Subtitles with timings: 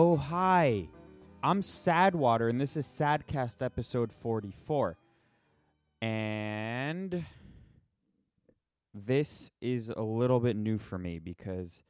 [0.00, 0.86] Oh, hi.
[1.42, 4.96] I'm Sadwater, and this is Sadcast episode 44.
[6.00, 7.26] And
[8.94, 11.82] this is a little bit new for me because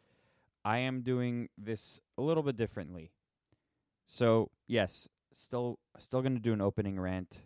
[0.65, 3.11] I am doing this a little bit differently.
[4.06, 7.41] So, yes, still still going to do an opening rant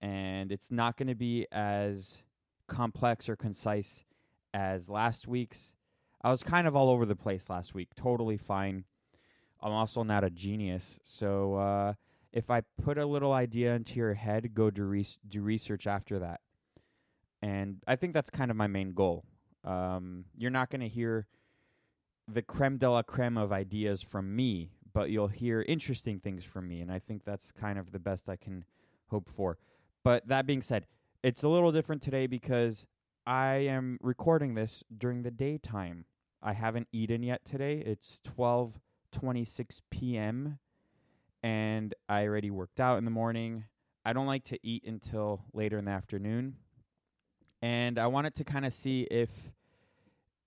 [0.00, 2.22] and it's not going to be as
[2.68, 4.02] complex or concise
[4.54, 5.74] as last week's.
[6.22, 7.90] I was kind of all over the place last week.
[7.94, 8.86] Totally fine.
[9.64, 11.94] I'm also not a genius, so uh,
[12.34, 16.18] if I put a little idea into your head, go do res- do research after
[16.18, 16.40] that.
[17.40, 19.24] And I think that's kind of my main goal.
[19.64, 21.26] Um, you're not going to hear
[22.28, 26.68] the creme de la creme of ideas from me, but you'll hear interesting things from
[26.68, 28.66] me, and I think that's kind of the best I can
[29.08, 29.56] hope for.
[30.02, 30.86] But that being said,
[31.22, 32.86] it's a little different today because
[33.26, 36.04] I am recording this during the daytime.
[36.42, 37.82] I haven't eaten yet today.
[37.86, 38.20] It's
[39.14, 40.58] 12:26 p.m.
[41.42, 43.64] and I already worked out in the morning.
[44.04, 46.56] I don't like to eat until later in the afternoon.
[47.62, 49.30] And I wanted to kind of see if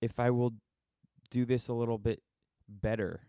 [0.00, 0.54] if I will
[1.30, 2.22] do this a little bit
[2.68, 3.20] better,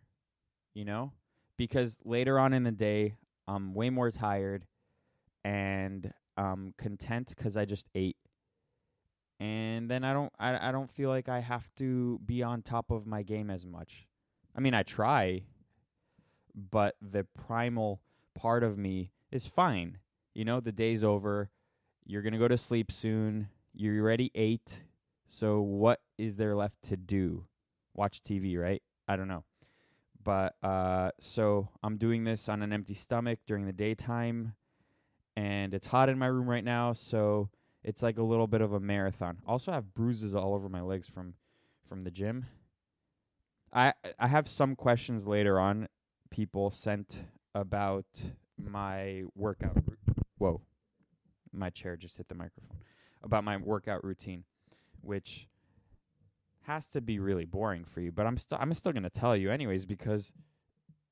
[0.75, 1.13] you know?
[1.57, 3.15] Because later on in the day,
[3.47, 4.65] I'm way more tired
[5.43, 8.17] and um content cuz I just ate
[9.39, 12.91] and then I don't I I don't feel like I have to be on top
[12.91, 14.08] of my game as much.
[14.59, 15.43] I mean, I try,
[16.53, 18.01] but the primal
[18.35, 19.99] part of me is fine.
[20.33, 21.49] You know, the day's over.
[22.05, 23.47] You're going to go to sleep soon.
[23.73, 24.81] You're already 8.
[25.27, 27.45] So what is there left to do?
[27.93, 28.83] Watch TV, right?
[29.07, 29.45] I don't know.
[30.21, 34.55] But uh so I'm doing this on an empty stomach during the daytime
[35.37, 37.49] and it's hot in my room right now, so
[37.81, 39.37] it's like a little bit of a marathon.
[39.47, 41.35] Also, I have bruises all over my legs from
[41.87, 42.45] from the gym.
[43.73, 45.87] I I have some questions later on.
[46.29, 47.19] People sent
[47.53, 48.05] about
[48.57, 49.77] my workout.
[50.37, 50.61] Whoa,
[51.51, 52.77] my chair just hit the microphone.
[53.21, 54.45] About my workout routine,
[55.01, 55.47] which
[56.63, 58.11] has to be really boring for you.
[58.11, 60.31] But I'm still I'm still gonna tell you anyways because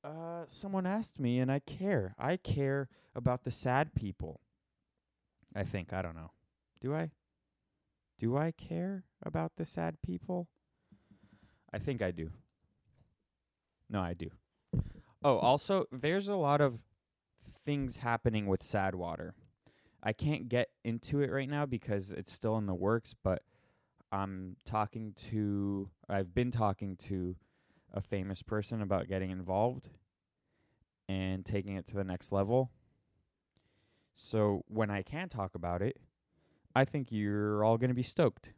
[0.04, 2.14] uh someone asked me and I care.
[2.18, 4.40] I care about the sad people.
[5.54, 6.32] I think I don't know.
[6.80, 7.10] Do I?
[8.18, 10.48] Do I care about the sad people?
[11.72, 12.30] I think I do.
[13.90, 14.30] No, I do.
[15.22, 16.80] Oh, also, there's a lot of
[17.64, 19.34] things happening with Sad Water.
[20.02, 23.42] I can't get into it right now because it's still in the works, but
[24.12, 27.36] I'm talking to, I've been talking to
[27.92, 29.88] a famous person about getting involved
[31.08, 32.70] and taking it to the next level.
[34.14, 35.96] So when I can talk about it,
[36.74, 38.52] I think you're all going to be stoked.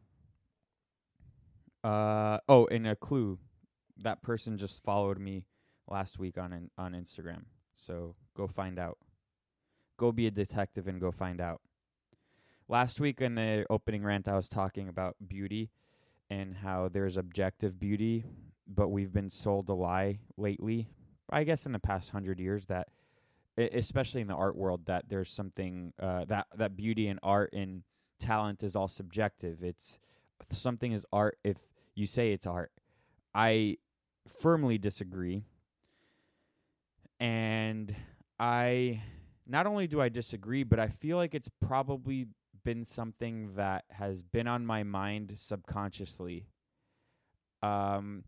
[1.83, 3.39] Uh oh, and a clue.
[4.03, 5.45] That person just followed me
[5.89, 7.45] last week on in, on Instagram.
[7.75, 8.99] So go find out.
[9.97, 11.61] Go be a detective and go find out.
[12.69, 15.71] Last week in the opening rant I was talking about beauty
[16.31, 18.25] and how there's objective beauty,
[18.67, 20.89] but we've been sold a lie lately.
[21.29, 22.89] I guess in the past 100 years that
[23.59, 27.83] especially in the art world that there's something uh, that that beauty and art and
[28.19, 29.63] talent is all subjective.
[29.63, 29.99] It's
[30.51, 31.57] something is art if
[31.95, 32.73] you say it's art.
[33.35, 33.77] I
[34.39, 35.45] firmly disagree.
[37.19, 37.95] And
[38.39, 39.03] I
[39.47, 42.29] not only do I disagree, but I feel like it's probably
[42.65, 46.47] been something that has been on my mind subconsciously.
[47.63, 48.25] Um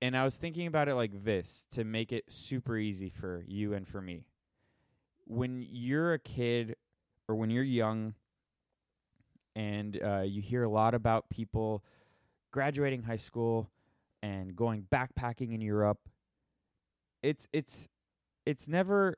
[0.00, 3.74] and I was thinking about it like this to make it super easy for you
[3.74, 4.22] and for me.
[5.26, 6.76] When you're a kid
[7.26, 8.14] or when you're young
[9.56, 11.82] and uh, you hear a lot about people
[12.52, 13.68] graduating high school
[14.22, 15.98] and going backpacking in Europe.
[17.22, 17.88] It's it's
[18.46, 19.16] it's never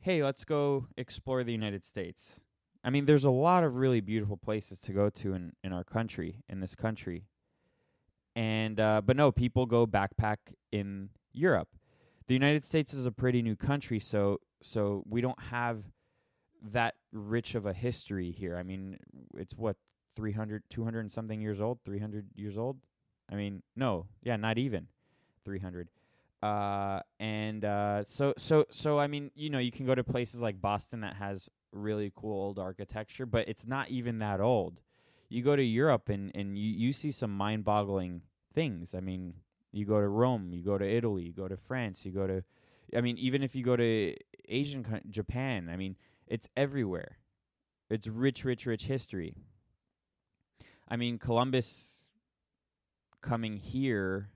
[0.00, 2.40] hey, let's go explore the United States.
[2.82, 5.84] I mean, there's a lot of really beautiful places to go to in in our
[5.84, 7.24] country, in this country.
[8.36, 10.36] And uh but no, people go backpack
[10.72, 11.68] in Europe.
[12.26, 15.84] The United States is a pretty new country, so so we don't have
[16.62, 18.56] that rich of a history here.
[18.56, 18.98] I mean,
[19.36, 19.76] it's what
[20.16, 22.78] 300 200 and something years old, 300 years old.
[23.30, 24.88] I mean, no, yeah, not even
[25.44, 25.88] 300.
[26.42, 30.40] Uh and uh so so so I mean, you know, you can go to places
[30.40, 34.80] like Boston that has really cool old architecture, but it's not even that old.
[35.28, 38.22] You go to Europe and and you you see some mind-boggling
[38.54, 38.94] things.
[38.94, 39.34] I mean,
[39.70, 42.42] you go to Rome, you go to Italy, you go to France, you go to
[42.96, 44.16] I mean, even if you go to
[44.48, 45.96] Asian coun- Japan, I mean,
[46.26, 47.18] it's everywhere.
[47.90, 49.34] It's rich, rich, rich history.
[50.88, 51.99] I mean, Columbus
[53.20, 54.30] coming here.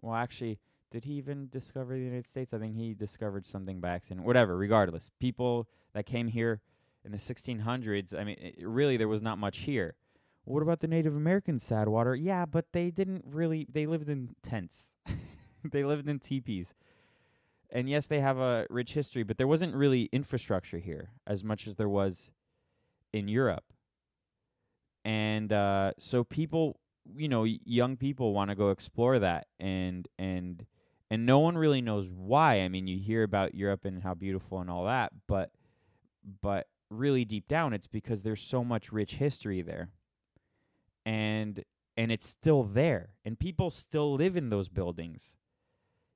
[0.00, 0.58] Well, actually,
[0.90, 2.52] did he even discover the United States?
[2.52, 4.26] I think he discovered something by accident.
[4.26, 5.10] Whatever, regardless.
[5.18, 6.60] People that came here
[7.04, 9.96] in the 1600s, I mean, it, really, there was not much here.
[10.44, 12.18] What about the Native American Sadwater?
[12.18, 14.92] Yeah, but they didn't really, they lived in tents,
[15.64, 16.74] they lived in teepees.
[17.70, 21.66] And yes, they have a rich history, but there wasn't really infrastructure here as much
[21.66, 22.30] as there was
[23.12, 23.64] in Europe.
[25.04, 26.80] And uh, so people,
[27.16, 30.66] you know, young people want to go explore that and and
[31.10, 32.60] and no one really knows why.
[32.60, 35.50] I mean, you hear about Europe and how beautiful and all that, but
[36.42, 39.90] but really deep down it's because there's so much rich history there.
[41.06, 41.64] And
[41.96, 45.36] and it's still there and people still live in those buildings.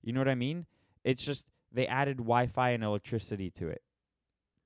[0.02, 0.66] You know what I mean?
[1.04, 3.82] It's just they added Wi-Fi and electricity to it.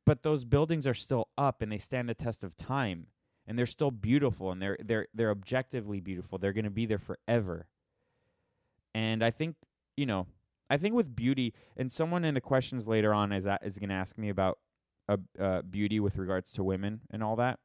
[0.04, 3.06] But those buildings are still up and they stand the test of time
[3.46, 6.38] and they're still beautiful and they're they're they're objectively beautiful.
[6.38, 7.66] They're going to be there forever.
[8.94, 9.56] And I think,
[9.96, 10.26] you know,
[10.70, 13.90] I think with beauty and someone in the questions later on is that is going
[13.90, 14.58] to ask me about
[15.08, 17.58] uh, uh, beauty with regards to women and all that.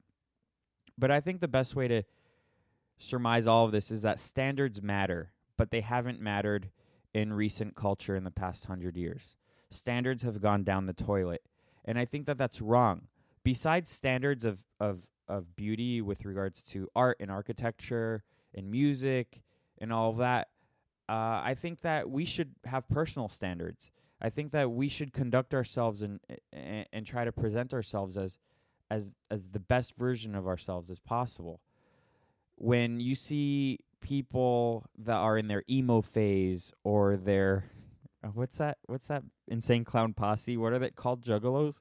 [0.98, 2.04] But I think the best way to
[3.00, 6.70] surmise all of this is that standards matter, but they haven't mattered
[7.14, 9.36] in recent culture in the past hundred years.
[9.70, 11.42] Standards have gone down the toilet,
[11.86, 13.08] and I think that that's wrong.
[13.44, 18.24] Besides standards of of of beauty with regards to art and architecture
[18.54, 19.42] and music
[19.80, 20.50] and all of that,
[21.10, 23.92] uh, I think that we should have personal standards.
[24.22, 26.20] I think that we should conduct ourselves and,
[26.52, 28.38] and try to present ourselves as
[28.92, 31.62] as as the best version of ourselves as possible.
[32.56, 37.72] When you see people that are in their emo phase or their
[38.34, 41.80] what's that what's that insane clown posse what are they called juggalos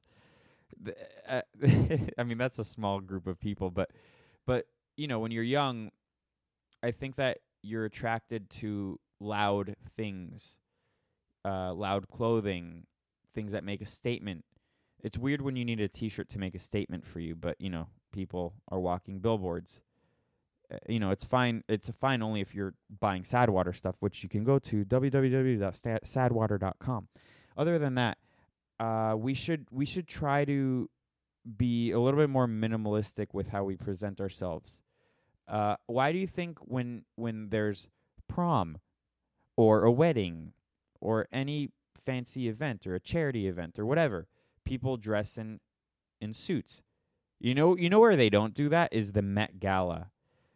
[1.27, 1.41] uh,
[2.17, 3.91] i mean that's a small group of people but
[4.45, 4.65] but
[4.97, 5.91] you know when you're young
[6.83, 10.57] i think that you're attracted to loud things
[11.45, 12.85] uh loud clothing
[13.33, 14.43] things that make a statement
[15.03, 17.69] it's weird when you need a t-shirt to make a statement for you but you
[17.69, 19.81] know people are walking billboards
[20.71, 21.63] uh, you know, it's fine.
[21.67, 27.07] It's fine only if you're buying Sadwater stuff, which you can go to www.sadwater.com.
[27.57, 28.17] Other than that,
[28.81, 30.89] uh, we should we should try to
[31.57, 34.81] be a little bit more minimalistic with how we present ourselves.
[35.47, 37.87] Uh, why do you think when when there's
[38.27, 38.79] prom
[39.55, 40.53] or a wedding
[40.99, 41.69] or any
[42.03, 44.27] fancy event or a charity event or whatever,
[44.65, 45.59] people dress in
[46.19, 46.81] in suits?
[47.39, 50.09] You know, you know where they don't do that is the Met Gala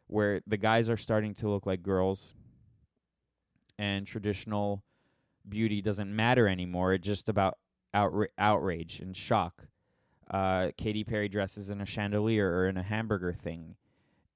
[0.07, 2.33] where the guys are starting to look like girls
[3.77, 4.83] and traditional
[5.47, 6.93] beauty doesn't matter anymore.
[6.93, 7.57] It's just about
[7.95, 9.67] outra- outrage and shock.
[10.29, 13.75] Uh, Katy Perry dresses in a chandelier or in a hamburger thing,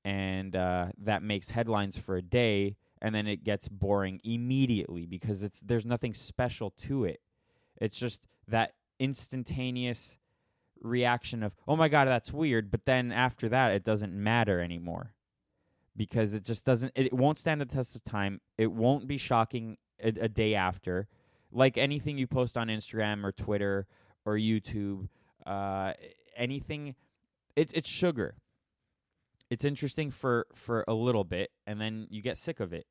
[0.05, 5.41] and uh, that makes headlines for a day, and then it gets boring immediately because
[5.41, 7.21] it's there's nothing special to it.
[7.77, 10.17] It's just that instantaneous
[10.79, 15.15] reaction of "Oh my god, that's weird," but then after that, it doesn't matter anymore
[15.99, 19.77] because it just doesn't it won't stand the test of time it won't be shocking
[20.01, 21.09] a, a, day after
[21.51, 23.87] like anything you post on instagram or twitter
[24.25, 25.07] or youtube
[25.45, 25.93] uh,
[26.35, 26.95] anything
[27.55, 28.35] it's it's sugar.
[29.49, 32.85] It's interesting for for a little bit and then you get sick of it.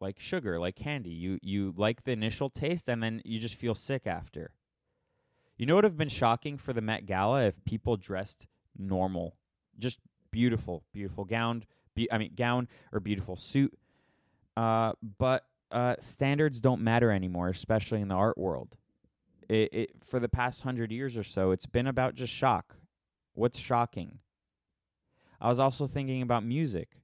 [0.00, 1.10] Like sugar like candy.
[1.10, 4.52] You you like the initial taste and then you just feel sick after.
[5.56, 9.36] You know what would have been shocking for the met gala if people dressed normal?
[9.78, 9.98] Just
[10.30, 13.78] beautiful beautiful gowned be- I mean, gown or beautiful suit.
[14.56, 18.76] Uh, but uh, standards don't matter anymore, especially in the art world.
[19.48, 22.76] It, it for the past hundred years or so, it's been about just shock.
[23.34, 24.18] What's shocking?
[25.40, 27.00] I was also thinking about music.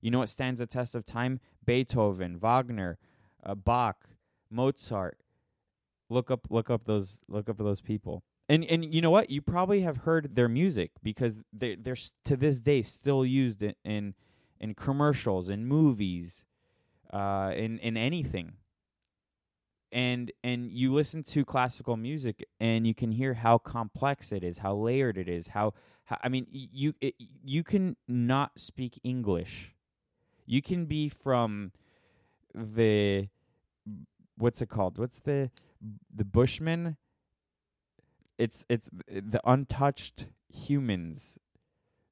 [0.00, 1.40] You know what stands the test of time?
[1.64, 2.98] Beethoven, Wagner,
[3.44, 4.08] uh, Bach,
[4.50, 5.18] Mozart.
[6.08, 8.22] Look up, look up those, look up those people.
[8.48, 9.30] And and you know what?
[9.30, 13.74] You probably have heard their music because they they're to this day still used in
[13.84, 14.14] in,
[14.60, 16.44] in commercials, in movies,
[17.12, 18.54] uh, in in anything.
[19.92, 24.58] And and you listen to classical music and you can hear how complex it is,
[24.58, 29.74] how layered it is, how, how I mean you it, you can not speak English.
[30.44, 31.72] You can be from
[32.54, 33.28] the
[34.36, 34.98] what's it called?
[34.98, 35.50] What's the
[36.14, 36.96] the Bushman?
[38.38, 41.38] it's it's the untouched humans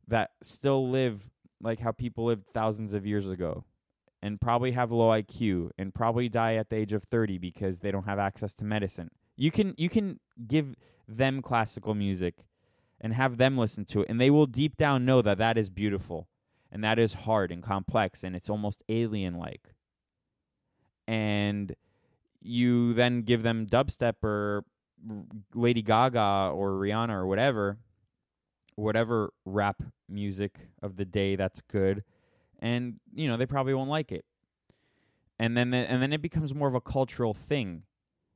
[0.06, 3.64] that still live like how people lived thousands of years ago
[4.24, 7.90] and probably have low IQ and probably die at the age of 30 because they
[7.90, 9.10] don't have access to medicine.
[9.36, 10.74] You can you can give
[11.06, 12.46] them classical music
[12.98, 15.68] and have them listen to it and they will deep down know that that is
[15.68, 16.26] beautiful
[16.72, 19.74] and that is hard and complex and it's almost alien like.
[21.06, 21.76] And
[22.40, 24.64] you then give them dubstep or
[25.54, 27.76] Lady Gaga or Rihanna or whatever,
[28.74, 32.04] whatever rap music of the day that's good,
[32.64, 34.24] and you know they probably won't like it.
[35.38, 37.82] And then the, and then it becomes more of a cultural thing,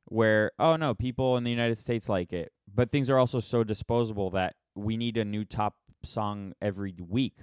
[0.05, 3.65] where oh no, people in the United States like it, but things are also so
[3.65, 7.37] disposable that we need a new top song every week.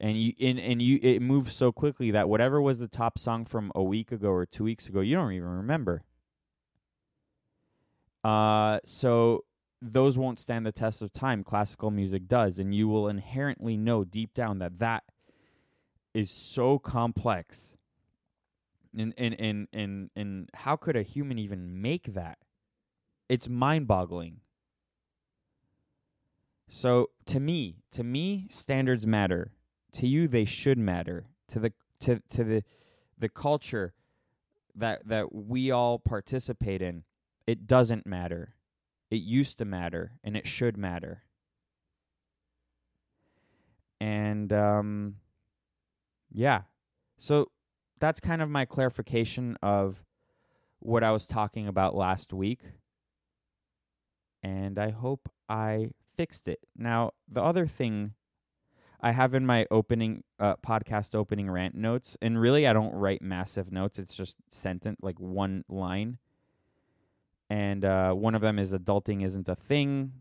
[0.00, 3.44] And you and, and you it moves so quickly that whatever was the top song
[3.44, 6.04] from a week ago or two weeks ago, you don't even remember.
[8.22, 9.44] Uh, so
[9.80, 11.42] those won't stand the test of time.
[11.42, 15.02] Classical music does, and you will inherently know deep down that that
[16.14, 17.74] is so complex.
[18.96, 22.38] And and and and and how could a human even make that?
[23.28, 24.40] It's mind-boggling.
[26.68, 29.52] So to me, to me, standards matter.
[29.94, 31.26] To you, they should matter.
[31.48, 32.64] To the to to the
[33.18, 33.94] the culture
[34.74, 37.04] that that we all participate in
[37.46, 38.54] it doesn't matter.
[39.10, 41.22] It used to matter, and it should matter.
[44.00, 45.16] And um,
[46.32, 46.62] yeah,
[47.18, 47.50] so
[48.00, 50.02] that's kind of my clarification of
[50.80, 52.60] what I was talking about last week.
[54.42, 56.58] And I hope I fixed it.
[56.76, 58.14] Now, the other thing
[59.00, 63.22] I have in my opening uh, podcast opening rant notes, and really I don't write
[63.22, 63.98] massive notes.
[63.98, 66.18] It's just sentence, like one line
[67.52, 70.12] and uh, one of them is adulting isn't a thing,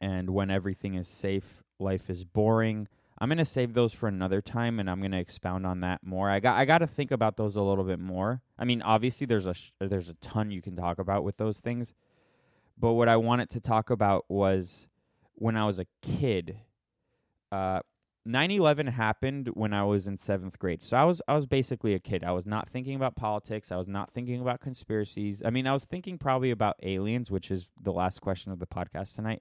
[0.00, 2.88] and when everything is safe, life is boring.
[3.24, 6.28] I'm gonna save those for another time, and I'm gonna expound on that more.
[6.28, 8.42] I got I got to think about those a little bit more.
[8.58, 11.58] I mean, obviously, there's a sh- there's a ton you can talk about with those
[11.58, 11.94] things,
[12.78, 14.86] but what I wanted to talk about was
[15.36, 16.58] when I was a kid.
[17.50, 17.80] Uh,
[18.28, 20.82] 9/11 happened when I was in 7th grade.
[20.82, 22.24] So I was I was basically a kid.
[22.24, 23.72] I was not thinking about politics.
[23.72, 25.42] I was not thinking about conspiracies.
[25.42, 28.66] I mean, I was thinking probably about aliens, which is the last question of the
[28.66, 29.40] podcast tonight.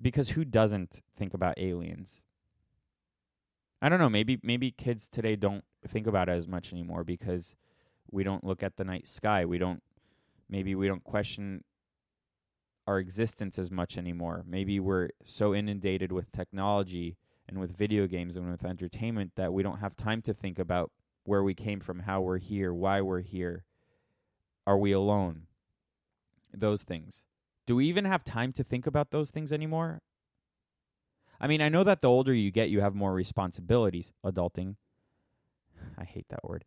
[0.00, 2.22] Because who doesn't think about aliens?
[3.82, 7.56] I don't know, maybe maybe kids today don't think about it as much anymore because
[8.10, 9.44] we don't look at the night sky.
[9.44, 9.82] We don't
[10.48, 11.64] maybe we don't question
[12.86, 14.44] our existence as much anymore.
[14.46, 17.16] Maybe we're so inundated with technology
[17.48, 20.90] and with video games and with entertainment that we don't have time to think about
[21.24, 23.64] where we came from, how we're here, why we're here.
[24.66, 25.42] Are we alone?
[26.52, 27.22] Those things.
[27.66, 30.00] Do we even have time to think about those things anymore?
[31.40, 34.12] I mean, I know that the older you get, you have more responsibilities.
[34.24, 34.76] Adulting.
[35.96, 36.64] I hate that word.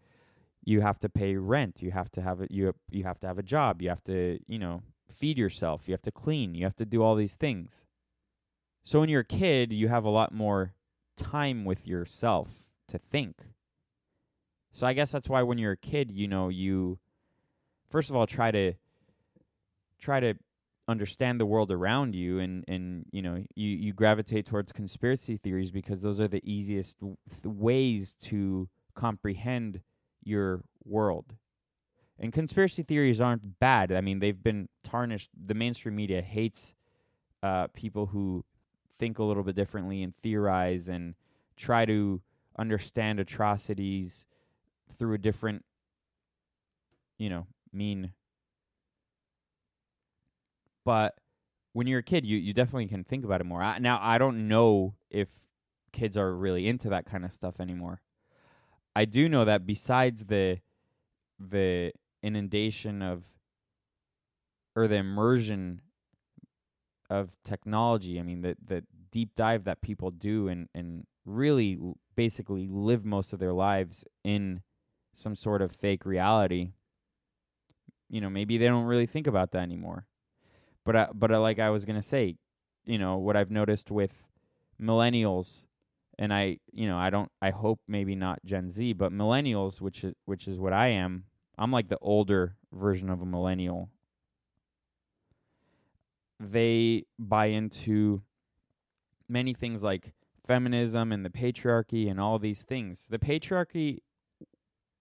[0.63, 1.82] You have to pay rent.
[1.82, 3.82] You have to have a, you you have to have a job.
[3.82, 5.88] You have to, you know, feed yourself.
[5.88, 6.56] You have to clean.
[6.56, 7.86] You have to do all these things.
[8.84, 10.74] So when you're a kid, you have a lot more
[11.15, 12.50] time with yourself
[12.88, 13.36] to think.
[14.72, 16.98] So I guess that's why when you're a kid, you know, you
[17.89, 18.74] first of all try to
[20.00, 20.34] try to
[20.88, 25.72] understand the world around you and and you know, you you gravitate towards conspiracy theories
[25.72, 29.82] because those are the easiest w- ways to comprehend
[30.24, 31.36] your world.
[32.20, 33.92] And conspiracy theories aren't bad.
[33.92, 35.30] I mean, they've been tarnished.
[35.36, 36.74] The mainstream media hates
[37.42, 38.46] uh, people who
[39.00, 41.16] think a little bit differently and theorize and
[41.58, 42.22] try to
[42.58, 44.25] understand atrocities
[44.98, 45.66] through a different,
[47.18, 48.13] you know, mean.
[50.86, 51.16] But
[51.74, 53.62] when you're a kid, you, you definitely can think about it more.
[53.62, 55.28] I, now, I don't know if
[55.92, 58.02] kids are really into that kind of stuff anymore.
[58.96, 60.60] I do know that besides the
[61.40, 63.25] the inundation of
[64.75, 65.82] or the immersion
[67.10, 68.20] of technology.
[68.20, 71.78] I mean, the the deep dive that people do and and really
[72.16, 74.62] basically live most of their lives in
[75.13, 76.72] some sort of fake reality.
[78.10, 80.06] You know, maybe they don't really think about that anymore.
[80.86, 82.36] But I, but I, like I was gonna say,
[82.86, 84.13] you know, what I've noticed with
[84.82, 85.63] millennials,
[86.20, 90.04] and I, you know, I don't, I hope maybe not Gen Z, but millennials, which
[90.04, 91.25] is which is what I am.
[91.58, 93.90] I'm like the older version of a millennial
[96.52, 98.22] they buy into
[99.28, 100.13] many things like
[100.46, 103.08] feminism and the patriarchy and all these things.
[103.10, 104.00] The patriarchy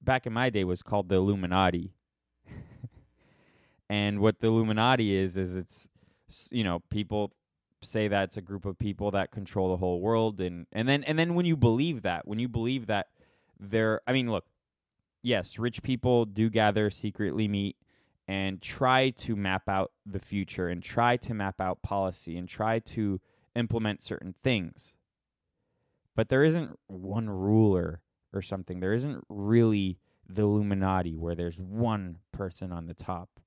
[0.01, 1.95] back in my day was called the Illuminati.
[3.93, 5.87] and what the Illuminati is is it's
[6.51, 7.31] you know, people
[7.83, 11.05] say that it's a group of people that control the whole world and and then
[11.05, 13.09] and then when you believe that, when you believe that
[13.61, 14.47] they're I mean, look,
[15.23, 17.77] yes, rich people do gather, secretly meet
[18.27, 22.79] and try to map out the future and try to map out policy and try
[22.79, 23.21] to
[23.55, 24.95] implement certain things.
[26.17, 28.01] But there isn't one ruler
[28.33, 28.81] or something.
[28.81, 33.42] There isn't really the Illuminati where there's one person on the top.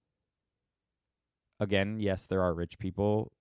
[1.59, 3.31] Again, yes, there are rich people.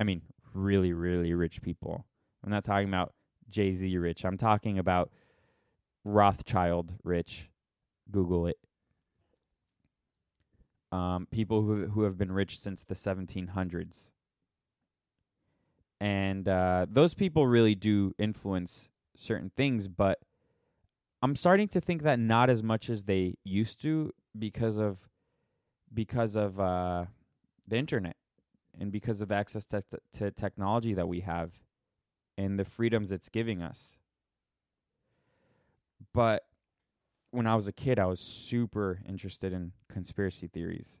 [0.00, 0.22] I mean,
[0.54, 2.06] really, really rich people.
[2.42, 3.14] I'm not talking about
[3.50, 4.24] Jay Z rich.
[4.24, 5.10] I'm talking about
[6.04, 7.50] Rothschild rich.
[8.10, 8.58] Google it.
[10.92, 14.10] Um, people who who have been rich since the 1700s,
[16.00, 19.88] and uh, those people really do influence certain things.
[19.88, 20.18] But
[21.20, 25.08] I'm starting to think that not as much as they used to because of
[25.92, 27.06] because of uh,
[27.66, 28.16] the internet
[28.78, 31.52] and because of access to, to technology that we have
[32.36, 33.96] and the freedoms it's giving us.
[36.12, 36.44] But
[37.30, 41.00] when I was a kid, I was super interested in conspiracy theories.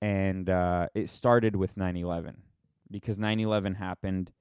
[0.00, 2.36] And uh, it started with 9 11
[2.90, 4.32] because 9 11 happened.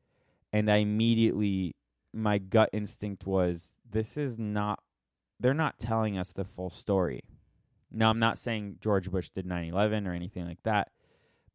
[0.52, 1.76] And I immediately,
[2.14, 4.80] my gut instinct was this is not,
[5.40, 7.22] they're not telling us the full story.
[7.94, 10.90] Now, I'm not saying George Bush did 9 11 or anything like that.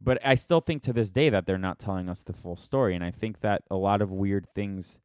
[0.01, 2.95] But I still think to this day that they're not telling us the full story.
[2.95, 4.99] And I think that a lot of weird things,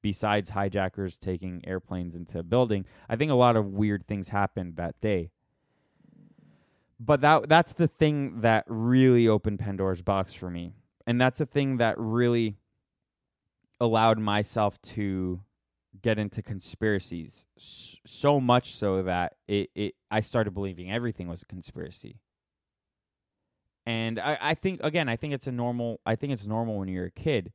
[0.00, 4.76] besides hijackers taking airplanes into a building, I think a lot of weird things happened
[4.76, 5.30] that day.
[6.98, 10.72] But that that's the thing that really opened Pandora's box for me.
[11.06, 12.56] And that's the thing that really
[13.80, 15.40] allowed myself to
[16.00, 21.46] get into conspiracies so much so that it, it I started believing everything was a
[21.46, 22.20] conspiracy.
[23.86, 26.88] And I, I think again, I think it's a normal I think it's normal when
[26.88, 27.52] you're a kid.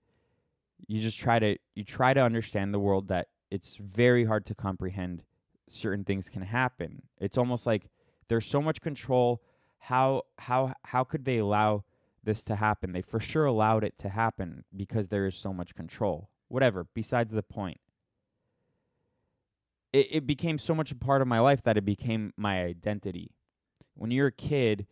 [0.88, 4.56] You just try to you try to understand the world that it's very hard to
[4.56, 5.24] comprehend
[5.70, 7.04] certain things can happen.
[7.20, 7.90] It's almost like
[8.28, 9.42] there's so much control.
[9.78, 11.84] How how how could they allow
[12.24, 12.94] this to happen?
[12.94, 16.30] They for sure allowed it to happen because there is so much control.
[16.48, 17.80] Whatever, besides the point.
[19.94, 23.32] It it became so much a part of my life that it became my identity.
[23.96, 24.88] When you're a kid,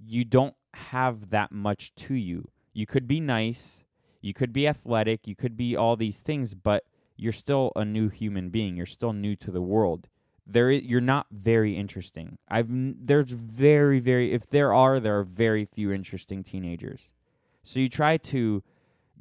[0.00, 2.48] you don't have that much to you.
[2.72, 3.84] You could be nice,
[4.20, 6.84] you could be athletic, you could be all these things, but
[7.16, 8.76] you're still a new human being.
[8.76, 10.08] You're still new to the world.
[10.46, 12.38] There, is, you're not very interesting.
[12.48, 17.10] I've there's very very if there are there are very few interesting teenagers.
[17.62, 18.62] So you try to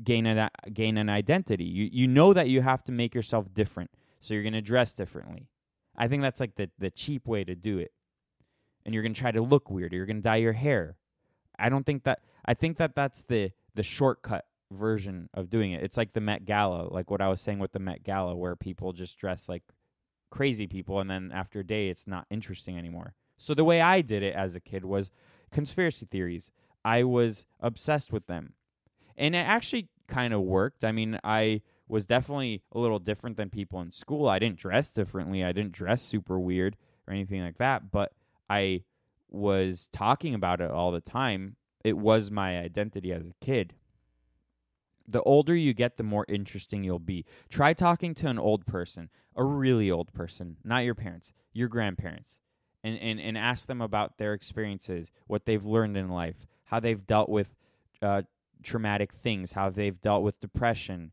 [0.04, 1.64] gain a gain an identity.
[1.64, 3.92] You you know that you have to make yourself different.
[4.24, 5.50] So you're going to dress differently.
[5.98, 7.92] I think that's like the the cheap way to do it.
[8.86, 9.94] And you're going to try to look weird.
[9.94, 10.98] You're going to dye your hair.
[11.60, 12.20] I don't think that.
[12.46, 15.84] I think that that's the the shortcut version of doing it.
[15.84, 18.56] It's like the Met Gala, like what I was saying with the Met Gala, where
[18.56, 19.64] people just dress like
[20.32, 23.14] crazy people, and then after a day, it's not interesting anymore.
[23.38, 25.12] So the way I did it as a kid was
[25.52, 26.50] conspiracy theories.
[26.86, 28.54] I was obsessed with them,
[29.18, 30.84] and it actually kind of worked.
[30.84, 34.28] I mean, I was definitely a little different than people in school.
[34.28, 35.44] I didn't dress differently.
[35.44, 38.14] I didn't dress super weird or anything like that, but
[38.50, 38.84] I
[39.30, 43.74] was talking about it all the time, it was my identity as a kid.
[45.06, 47.26] The older you get, the more interesting you'll be.
[47.50, 52.40] Try talking to an old person, a really old person, not your parents, your grandparents,
[52.84, 57.06] and, and, and ask them about their experiences, what they've learned in life, how they've
[57.06, 57.54] dealt with
[58.02, 58.22] uh,
[58.62, 61.12] traumatic things, how they've dealt with depression.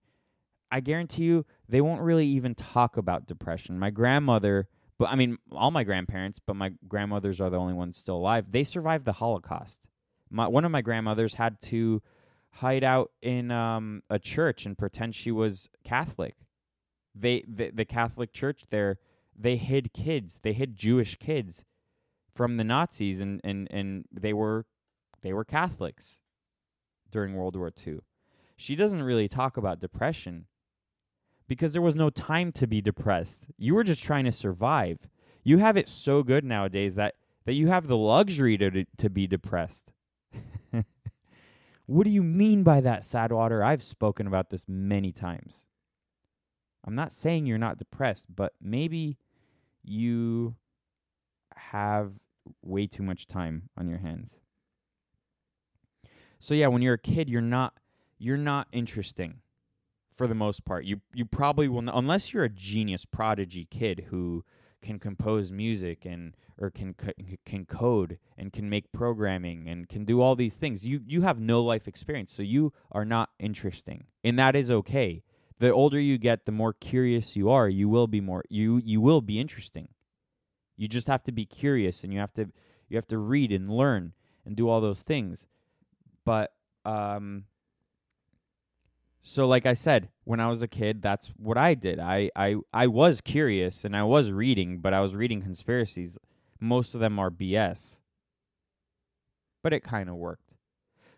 [0.71, 3.79] I guarantee you, they won't really even talk about depression.
[3.79, 4.69] My grandmother
[5.01, 8.53] but I mean, all my grandparents, but my grandmothers are the only ones still alive.
[8.53, 9.81] They survived the Holocaust.
[10.29, 12.03] My one of my grandmothers had to
[12.51, 16.37] hide out in um, a church and pretend she was Catholic.
[17.15, 18.99] They the, the Catholic Church there
[19.35, 20.41] they hid kids.
[20.43, 21.65] They hid Jewish kids
[22.35, 24.67] from the Nazis, and and and they were
[25.23, 26.21] they were Catholics
[27.11, 28.01] during World War II.
[28.55, 30.45] She doesn't really talk about depression
[31.51, 33.49] because there was no time to be depressed.
[33.59, 35.09] You were just trying to survive.
[35.43, 39.27] You have it so good nowadays that that you have the luxury to to be
[39.27, 39.91] depressed.
[41.87, 43.67] what do you mean by that, Sadwater?
[43.67, 45.67] I've spoken about this many times.
[46.87, 49.19] I'm not saying you're not depressed, but maybe
[49.83, 50.55] you
[51.57, 52.13] have
[52.63, 54.37] way too much time on your hands.
[56.39, 57.75] So yeah, when you're a kid, you're not
[58.21, 59.41] you're not interesting
[60.16, 60.85] for the most part.
[60.85, 64.44] You you probably will not, unless you're a genius prodigy kid who
[64.83, 66.94] can compose music and or can
[67.44, 70.87] can code and can make programming and can do all these things.
[70.87, 75.23] You you have no life experience, so you are not interesting, and that is okay.
[75.59, 77.68] The older you get, the more curious you are.
[77.68, 79.88] You will be more you you will be interesting.
[80.77, 82.51] You just have to be curious, and you have to
[82.88, 84.12] you have to read and learn
[84.44, 85.46] and do all those things.
[86.25, 86.53] But
[86.85, 87.44] um,
[89.23, 91.99] So like I said, when I was a kid, that's what I did.
[91.99, 96.17] I I I was curious and I was reading, but I was reading conspiracies.
[96.59, 97.99] Most of them are BS.
[99.63, 100.55] But it kind of worked.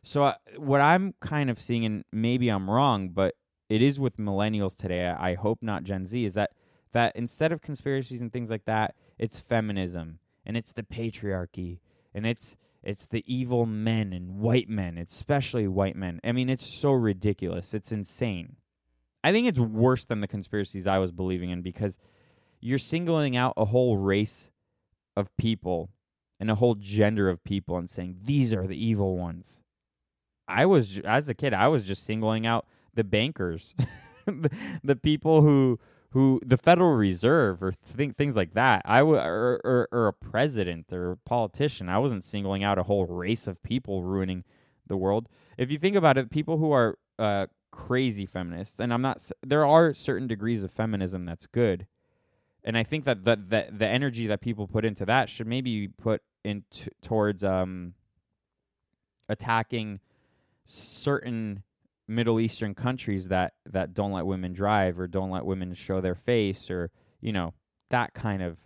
[0.03, 3.37] So uh, what I'm kind of seeing and maybe I'm wrong, but
[3.69, 5.07] it is with millennials today.
[5.07, 6.51] I, I hope not Gen Z is that
[6.91, 11.79] that instead of conspiracies and things like that, it's feminism and it's the patriarchy
[12.13, 16.21] and it's it's the evil men and white men, especially white men.
[16.25, 17.75] I mean, it's so ridiculous.
[17.75, 18.57] It's insane.
[19.23, 21.99] I think it's worse than the conspiracies I was believing in because
[22.61, 24.51] you're singling out a whole race
[25.17, 25.91] of people
[26.41, 29.61] and a whole gender of people and saying these are the evil ones.
[30.49, 33.75] I was as a kid, I was just singling out the bankers,
[34.27, 34.51] the,
[34.83, 35.79] the people who
[36.13, 38.83] who the Federal Reserve or th- things like that.
[38.85, 41.89] I w- or, or, or a president or a politician.
[41.89, 44.45] I wasn't singling out a whole race of people ruining
[44.87, 45.29] the world.
[45.57, 49.27] If you think about it, people who are uh, crazy feminists, and I'm not.
[49.45, 51.87] There are certain degrees of feminism that's good,
[52.63, 55.89] and I think that the the, the energy that people put into that should maybe
[55.89, 57.95] put into towards um
[59.29, 60.01] attacking
[60.67, 61.63] certain
[62.13, 66.15] Middle Eastern countries that that don't let women drive or don't let women show their
[66.15, 67.55] face or you know
[67.91, 68.59] that kind of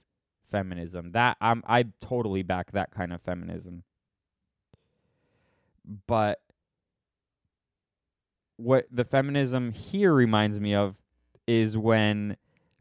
[0.50, 1.12] feminism.
[1.12, 3.84] That I'm I totally back that kind of feminism.
[6.06, 6.40] But
[8.56, 10.96] what the feminism here reminds me of
[11.46, 12.36] is when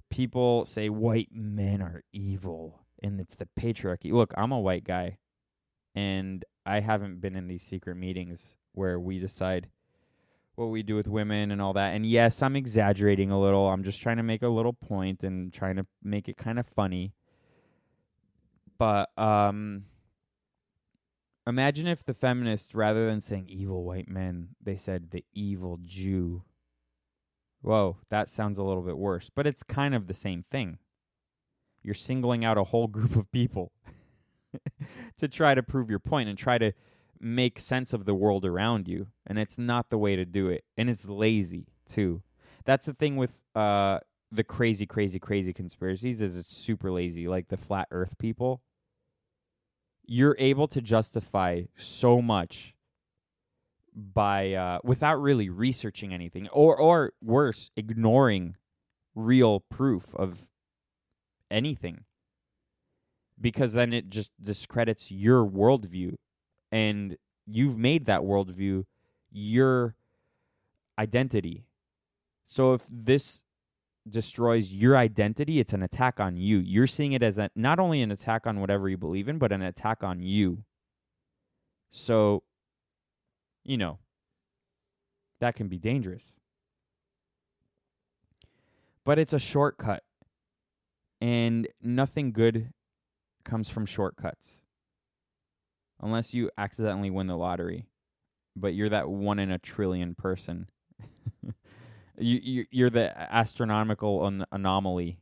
[0.10, 4.12] people say white men are evil and it's the patriarchy.
[4.12, 5.18] Look, I'm a white guy
[5.94, 9.70] and I haven't been in these secret meetings where we decide
[10.56, 11.94] what we do with women and all that.
[11.94, 13.68] And yes, I'm exaggerating a little.
[13.70, 16.68] I'm just trying to make a little point and trying to make it kind of
[16.68, 17.14] funny.
[18.78, 19.86] But um
[21.48, 26.44] imagine if the feminists rather than saying evil white men, they said the evil Jew.
[27.62, 30.78] Whoa, that sounds a little bit worse, but it's kind of the same thing.
[31.82, 33.72] You're singling out a whole group of people
[35.18, 36.74] to try to prove your point and try to
[37.20, 40.64] make sense of the world around you and it's not the way to do it
[40.78, 42.22] and it's lazy too.
[42.66, 44.00] That's the thing with uh
[44.32, 48.62] the crazy crazy crazy conspiracies is it's super lazy like the flat earth people.
[50.06, 52.76] You're able to justify so much
[53.96, 58.56] by uh without really researching anything or or worse ignoring
[59.16, 60.50] real proof of
[61.50, 62.04] anything.
[63.40, 66.16] Because then it just discredits your worldview
[66.76, 67.16] and
[67.48, 68.84] you've made that worldview
[69.32, 69.96] your
[71.00, 71.64] identity.
[72.48, 73.44] So if this
[74.10, 76.58] destroys your identity, it's an attack on you.
[76.58, 79.54] You're seeing it as a, not only an attack on whatever you believe in, but
[79.54, 80.66] an attack on you.
[81.92, 82.44] So,
[83.64, 84.00] you know,
[85.40, 86.36] that can be dangerous.
[89.06, 90.04] But it's a shortcut.
[91.22, 92.74] And nothing good
[93.46, 94.58] comes from shortcuts
[96.02, 97.88] unless you accidentally win the lottery,
[98.56, 100.68] but you're that one in a trillion person.
[102.18, 105.20] you, you you're the astronomical an- anomaly.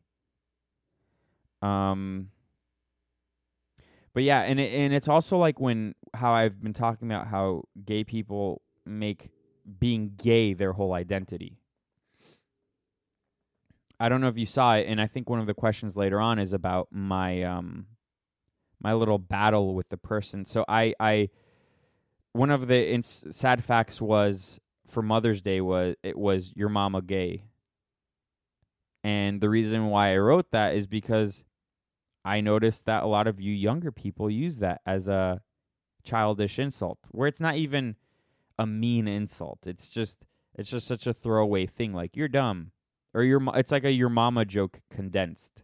[1.62, 2.30] Um.
[4.14, 7.64] But yeah, and it, and it's also like when how I've been talking about how
[7.84, 9.30] gay people make
[9.80, 11.58] being gay their whole identity.
[14.00, 16.20] I don't know if you saw it, and I think one of the questions later
[16.20, 17.88] on is about my um
[18.84, 20.46] my little battle with the person.
[20.46, 21.30] So I I
[22.34, 27.02] one of the ins- sad facts was for Mother's Day was it was your mama
[27.02, 27.46] gay.
[29.04, 31.44] And the reason why I wrote that is because
[32.24, 35.42] I noticed that a lot of you younger people use that as a
[36.04, 37.96] childish insult where it's not even
[38.58, 39.60] a mean insult.
[39.66, 42.72] It's just it's just such a throwaway thing like you're dumb
[43.14, 45.64] or your it's like a your mama joke condensed.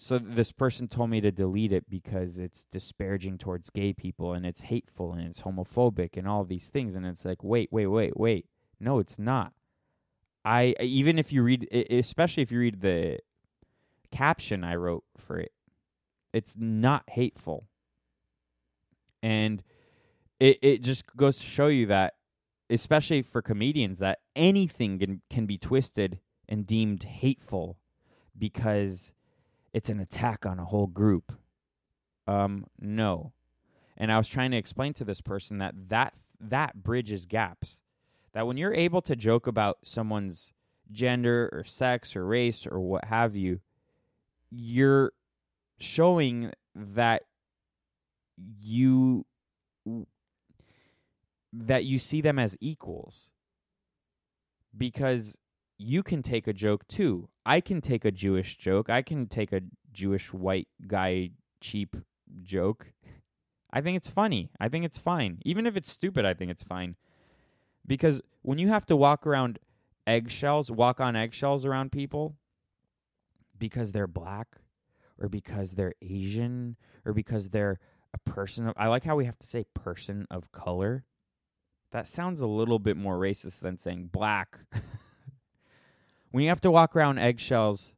[0.00, 4.46] So this person told me to delete it because it's disparaging towards gay people and
[4.46, 8.16] it's hateful and it's homophobic and all these things and it's like wait wait wait
[8.16, 8.46] wait
[8.78, 9.52] no it's not.
[10.44, 13.18] I even if you read especially if you read the
[14.12, 15.50] caption I wrote for it
[16.32, 17.66] it's not hateful.
[19.20, 19.64] And
[20.38, 22.14] it it just goes to show you that
[22.70, 27.78] especially for comedians that anything can, can be twisted and deemed hateful
[28.38, 29.12] because
[29.72, 31.32] it's an attack on a whole group.
[32.26, 33.32] Um, no.
[33.96, 37.82] And I was trying to explain to this person that that that bridges gaps.
[38.32, 40.52] That when you're able to joke about someone's
[40.90, 43.60] gender or sex or race or what have you,
[44.50, 45.12] you're
[45.78, 47.22] showing that
[48.60, 49.24] you
[51.52, 53.30] that you see them as equals
[54.76, 55.36] because
[55.78, 57.28] you can take a joke too.
[57.46, 58.90] I can take a Jewish joke.
[58.90, 59.62] I can take a
[59.92, 61.96] Jewish white guy cheap
[62.42, 62.92] joke.
[63.72, 64.50] I think it's funny.
[64.58, 65.38] I think it's fine.
[65.44, 66.96] Even if it's stupid, I think it's fine.
[67.86, 69.58] Because when you have to walk around
[70.06, 72.36] eggshells, walk on eggshells around people
[73.58, 74.48] because they're black
[75.18, 77.78] or because they're Asian or because they're
[78.14, 81.04] a person of I like how we have to say person of color.
[81.92, 84.58] That sounds a little bit more racist than saying black.
[86.30, 87.92] when you have to walk around eggshells,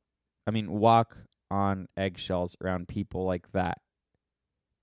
[0.46, 1.16] I mean walk
[1.50, 3.78] on eggshells around people like that.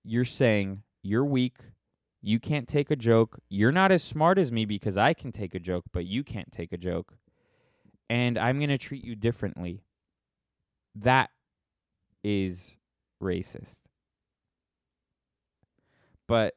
[0.04, 1.58] You're saying you're weak,
[2.22, 3.40] you can't take a joke.
[3.50, 6.52] You're not as smart as me because I can take a joke, but you can't
[6.52, 7.18] take a joke.
[8.10, 9.84] And I'm going to treat you differently.
[10.96, 11.30] That
[12.24, 12.78] is
[13.22, 13.80] racist.
[16.28, 16.56] But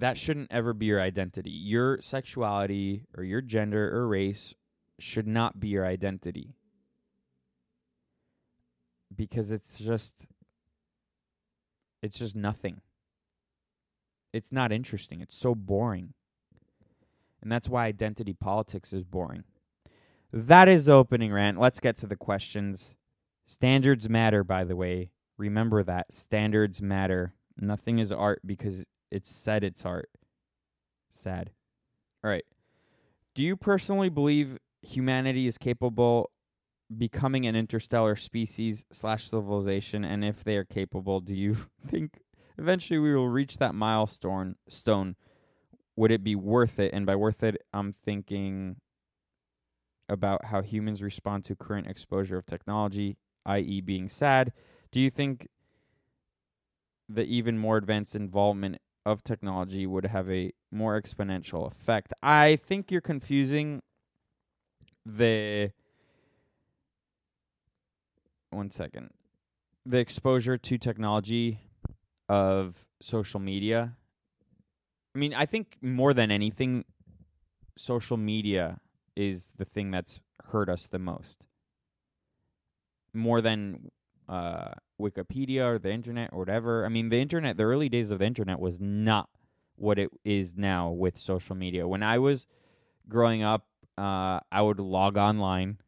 [0.00, 1.50] that shouldn't ever be your identity.
[1.50, 4.54] Your sexuality or your gender or race
[4.98, 6.54] should not be your identity.
[9.14, 10.26] Because it's just
[12.02, 12.80] it's just nothing.
[14.32, 15.20] It's not interesting.
[15.20, 16.14] It's so boring.
[17.42, 19.44] And that's why identity politics is boring.
[20.32, 21.58] That is opening rant.
[21.58, 22.94] Let's get to the questions.
[23.46, 25.10] Standards matter, by the way.
[25.36, 26.12] Remember that.
[26.12, 27.34] Standards matter.
[27.58, 30.10] Nothing is art because it's said it's art.
[31.10, 31.50] Sad.
[32.22, 32.44] All right.
[33.34, 36.30] Do you personally believe humanity is capable
[36.96, 40.04] becoming an interstellar species slash civilization?
[40.04, 42.20] And if they are capable, do you think
[42.60, 45.16] eventually we will reach that milestone stone
[45.96, 48.76] would it be worth it and by worth it i'm thinking
[50.08, 53.80] about how humans respond to current exposure of technology i.e.
[53.80, 54.52] being sad
[54.92, 55.48] do you think
[57.08, 62.90] the even more advanced involvement of technology would have a more exponential effect i think
[62.90, 63.82] you're confusing
[65.06, 65.70] the
[68.50, 69.10] one second
[69.86, 71.60] the exposure to technology
[72.28, 73.96] of social media.
[75.14, 76.84] I mean, I think more than anything,
[77.76, 78.78] social media
[79.16, 80.20] is the thing that's
[80.52, 81.44] hurt us the most.
[83.12, 83.90] More than
[84.28, 86.84] uh, Wikipedia or the internet or whatever.
[86.84, 89.28] I mean, the internet, the early days of the internet was not
[89.76, 91.88] what it is now with social media.
[91.88, 92.46] When I was
[93.08, 93.66] growing up,
[93.98, 95.78] uh, I would log online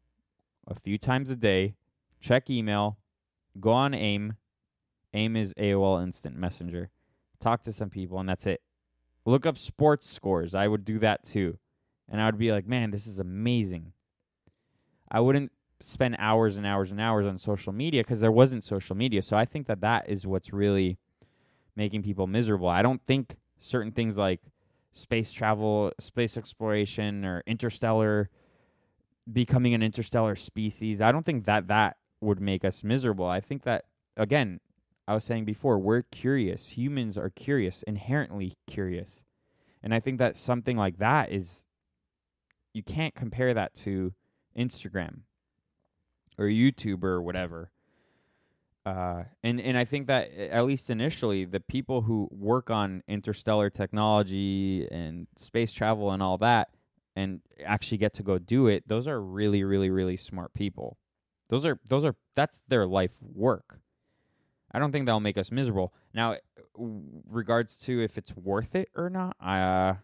[0.67, 1.75] a few times a day,
[2.19, 2.97] check email,
[3.59, 4.37] go on AIM,
[5.13, 6.89] AIM is AOL Instant Messenger.
[7.39, 8.61] Talk to some people, and that's it.
[9.25, 10.55] Look up sports scores.
[10.55, 11.57] I would do that too.
[12.09, 13.93] And I would be like, man, this is amazing.
[15.09, 15.51] I wouldn't
[15.85, 19.21] spend hours and hours and hours on social media because there wasn't social media.
[19.21, 20.97] So I think that that is what's really
[21.75, 22.69] making people miserable.
[22.69, 24.41] I don't think certain things like
[24.93, 28.29] space travel, space exploration, or interstellar
[29.31, 33.25] becoming an interstellar species, I don't think that that would make us miserable.
[33.25, 33.85] I think that
[34.17, 34.59] again,
[35.07, 36.69] I was saying before, we're curious.
[36.69, 39.23] Humans are curious, inherently curious.
[39.81, 41.65] And I think that something like that is
[42.73, 44.13] you can't compare that to
[44.57, 45.21] Instagram
[46.37, 47.71] or YouTuber or whatever.
[48.85, 53.69] Uh, and and I think that at least initially, the people who work on interstellar
[53.69, 56.69] technology and space travel and all that,
[57.15, 60.97] and actually get to go do it, those are really, really, really smart people.
[61.49, 63.79] Those are those are that's their life work.
[64.73, 65.93] I don't think that'll make us miserable.
[66.13, 66.37] Now,
[66.75, 69.95] regards to if it's worth it or not, uh,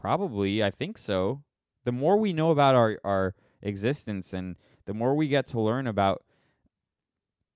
[0.00, 1.42] probably I think so.
[1.84, 5.86] The more we know about our our existence and the more we get to learn
[5.86, 6.22] about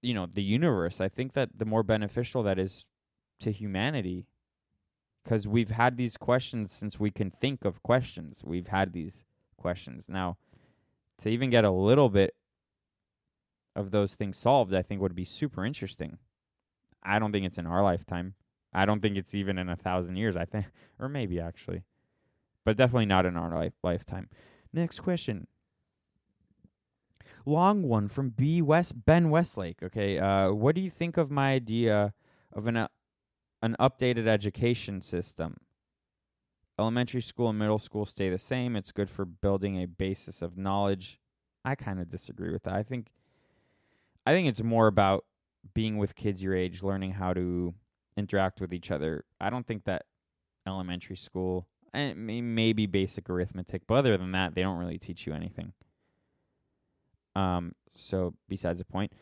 [0.03, 2.87] you know the universe, I think that the more beneficial that is
[3.41, 4.27] to humanity.
[5.25, 8.45] Because we've had these questions since we can think of questions.
[8.45, 9.25] We've had these
[9.57, 10.09] questions.
[10.09, 10.37] Now,
[11.19, 12.37] to even get a little bit
[13.75, 16.19] of those things solved, I think would be super interesting.
[17.03, 18.35] I don't think it's in our lifetime.
[18.73, 20.37] I don't think it's even in a thousand years.
[20.37, 20.67] I think,
[21.01, 21.83] or maybe actually,
[22.65, 24.29] but definitely not in our life lifetime.
[24.73, 25.47] Next question.
[27.49, 29.81] Long one from B West Ben Westlake.
[29.83, 32.13] Okay, uh, what do you think of my idea
[32.53, 32.89] of an uh,
[33.63, 35.57] an updated education system?
[36.79, 38.75] Elementary school and middle school stay the same.
[38.75, 41.21] It's good for building a basis of knowledge.
[41.65, 42.75] I kind of disagree with that.
[42.75, 43.07] I think
[44.27, 45.25] I think it's more about
[45.73, 47.75] being with kids your age, learning how to
[48.17, 49.25] interact with each other.
[49.41, 50.07] I don't think that
[50.67, 55.33] elementary school and maybe basic arithmetic, but other than that, they don't really teach you
[55.33, 55.73] anything.
[57.37, 59.13] Um, so besides the point,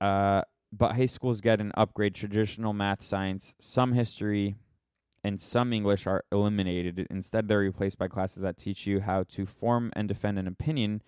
[0.00, 4.56] uh, but high schools get an upgrade: traditional math, science, some history,
[5.24, 7.06] and some English are eliminated.
[7.10, 11.02] Instead, they're replaced by classes that teach you how to form and defend an opinion,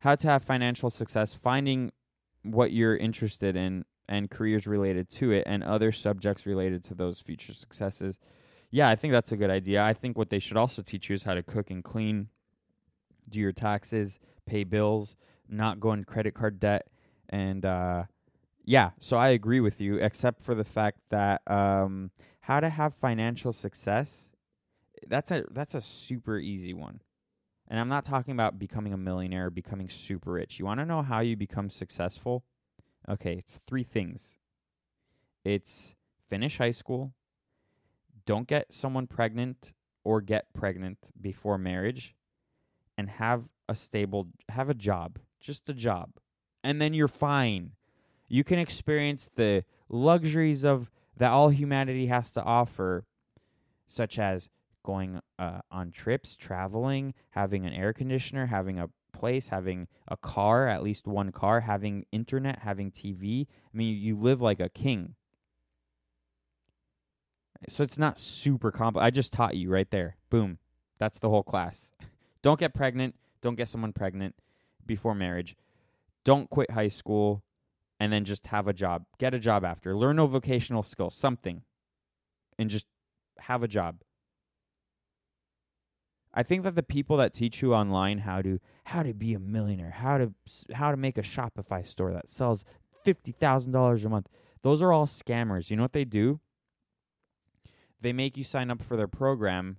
[0.00, 1.92] how to have financial success, finding
[2.42, 7.20] what you're interested in, and careers related to it, and other subjects related to those
[7.20, 8.18] future successes.
[8.70, 9.82] Yeah, I think that's a good idea.
[9.82, 12.28] I think what they should also teach you is how to cook and clean,
[13.28, 15.16] do your taxes, pay bills,
[15.48, 16.88] not go in credit card debt,
[17.28, 18.04] and uh,
[18.64, 18.90] yeah.
[18.98, 23.52] So I agree with you, except for the fact that um, how to have financial
[23.52, 24.28] success.
[25.08, 27.00] That's a that's a super easy one.
[27.68, 30.58] And I'm not talking about becoming a millionaire, becoming super rich.
[30.58, 32.44] You want to know how you become successful?
[33.08, 34.36] Okay, it's three things.
[35.44, 35.94] It's
[36.28, 37.12] finish high school,
[38.26, 39.72] don't get someone pregnant
[40.04, 42.14] or get pregnant before marriage,
[42.98, 46.10] and have a stable have a job, just a job.
[46.64, 47.72] And then you're fine.
[48.28, 53.06] You can experience the luxuries of that all humanity has to offer,
[53.86, 54.48] such as
[54.82, 60.68] going uh, on trips, traveling, having an air conditioner, having a place, having a car,
[60.68, 63.46] at least one car, having internet, having TV.
[63.46, 65.14] I mean, you live like a king.
[67.68, 69.04] So it's not super complex.
[69.04, 70.16] I just taught you right there.
[70.28, 70.58] Boom.
[70.98, 71.92] That's the whole class.
[72.42, 73.14] don't get pregnant.
[73.40, 74.34] Don't get someone pregnant
[74.86, 75.56] before marriage.
[76.24, 77.42] Don't quit high school
[77.98, 79.04] and then just have a job.
[79.18, 79.96] Get a job after.
[79.96, 81.62] Learn a vocational skill, something,
[82.58, 82.86] and just
[83.40, 84.02] have a job.
[86.34, 89.38] I think that the people that teach you online how to how to be a
[89.38, 90.32] millionaire, how to
[90.74, 92.64] how to make a Shopify store that sells
[93.02, 94.28] fifty thousand dollars a month,
[94.62, 95.70] those are all scammers.
[95.70, 96.40] You know what they do?
[98.02, 99.78] They make you sign up for their program,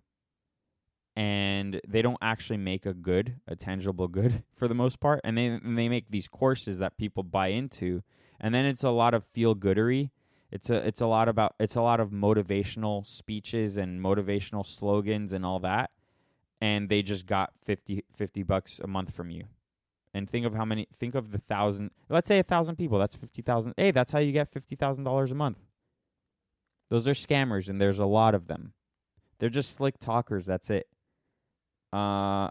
[1.17, 5.38] and they don't actually make a good, a tangible good for the most part, and
[5.38, 8.03] they and they make these courses that people buy into,
[8.39, 10.12] and then it's a lot of feel goodery.
[10.51, 15.34] It's a it's a lot about it's a lot of motivational speeches and motivational slogans
[15.34, 15.91] and all that
[16.60, 19.45] and they just got 50, 50 bucks a month from you.
[20.13, 23.15] And think of how many, think of the thousand, let's say a thousand people, that's
[23.15, 23.73] 50,000.
[23.77, 25.60] Hey, that's how you get $50,000 a month.
[26.89, 28.73] Those are scammers, and there's a lot of them.
[29.39, 30.88] They're just slick talkers, that's it.
[31.93, 32.50] Uh,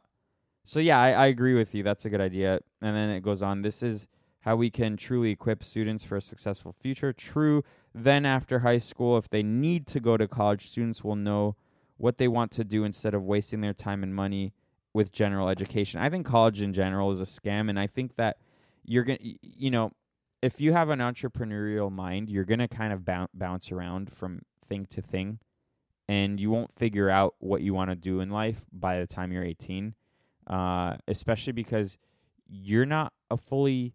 [0.64, 1.82] so yeah, I, I agree with you.
[1.82, 2.60] That's a good idea.
[2.80, 3.62] And then it goes on.
[3.62, 4.08] This is
[4.40, 7.12] how we can truly equip students for a successful future.
[7.12, 7.64] True.
[7.94, 11.56] Then after high school, if they need to go to college, students will know
[11.96, 14.52] what they want to do instead of wasting their time and money
[14.92, 16.00] with general education.
[16.00, 18.38] I think college in general is a scam, and I think that
[18.84, 19.92] you're gonna, you know,
[20.42, 24.86] if you have an entrepreneurial mind, you're gonna kind of bounce bounce around from thing
[24.86, 25.38] to thing,
[26.08, 29.32] and you won't figure out what you want to do in life by the time
[29.32, 29.94] you're 18.
[30.46, 31.98] Uh, especially because
[32.48, 33.94] you're not a fully,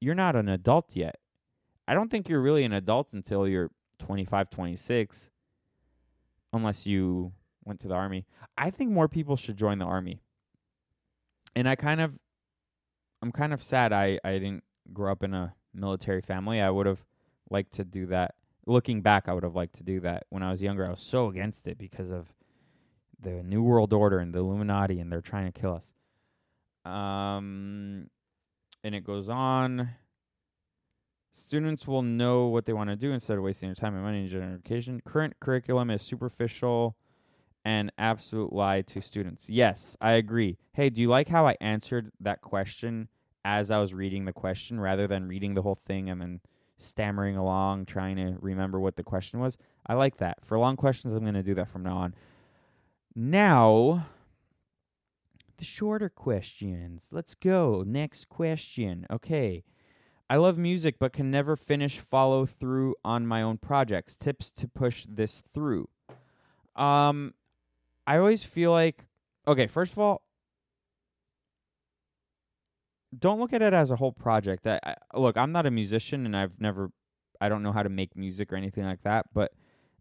[0.00, 1.16] you're not an adult yet.
[1.86, 5.28] I don't think you're really an adult until you're 25, 26,
[6.52, 7.32] unless you
[7.64, 8.26] went to the army.
[8.56, 10.22] I think more people should join the army.
[11.54, 12.18] And I kind of
[13.22, 16.60] I'm kind of sad I I didn't grow up in a military family.
[16.60, 17.04] I would have
[17.50, 18.34] liked to do that.
[18.70, 20.26] Looking back, I would have liked to do that.
[20.28, 22.28] When I was younger, I was so against it because of
[23.20, 25.90] the New World Order and the Illuminati and they're trying to kill us.
[26.90, 28.08] Um
[28.84, 29.90] and it goes on
[31.32, 34.22] Students will know what they want to do instead of wasting their time and money
[34.22, 35.02] in general education.
[35.04, 36.96] Current curriculum is superficial
[37.64, 39.50] and absolute lie to students.
[39.50, 40.58] Yes, I agree.
[40.74, 43.08] Hey, do you like how I answered that question
[43.44, 46.40] as I was reading the question rather than reading the whole thing and then
[46.80, 49.56] stammering along trying to remember what the question was?
[49.86, 50.44] I like that.
[50.44, 52.14] For long questions, I'm going to do that from now on.
[53.14, 54.06] Now,
[55.60, 57.08] the shorter questions.
[57.12, 57.84] Let's go.
[57.86, 59.06] Next question.
[59.10, 59.62] Okay.
[60.28, 64.16] I love music but can never finish follow through on my own projects.
[64.16, 65.88] Tips to push this through.
[66.76, 67.34] Um
[68.06, 69.04] I always feel like
[69.46, 70.22] okay, first of all,
[73.16, 74.66] don't look at it as a whole project.
[74.66, 76.90] I, I, look, I'm not a musician and I've never
[77.40, 79.52] I don't know how to make music or anything like that, but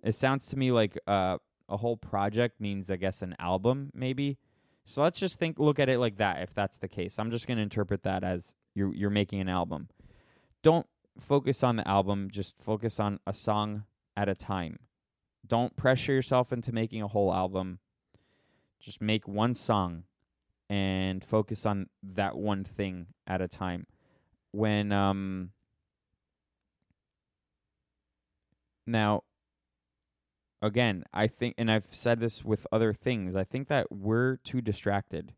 [0.04, 1.38] it sounds to me like uh,
[1.70, 4.38] a whole project means I guess an album maybe.
[4.86, 7.20] So let's just think look at it like that if that's the case.
[7.20, 9.90] I'm just going to interpret that as you're you're making an album.
[10.62, 10.88] Don't
[11.20, 13.84] focus on the album, just focus on a song
[14.18, 14.80] at a time.
[15.48, 17.80] Don't pressure yourself into making a whole album
[18.80, 20.04] just make one song
[20.70, 23.88] and focus on that one thing at a time.
[24.52, 25.52] When um
[28.88, 29.24] now
[30.62, 34.62] again, I think and I've said this with other things, I think that we're too
[34.62, 35.34] distracted.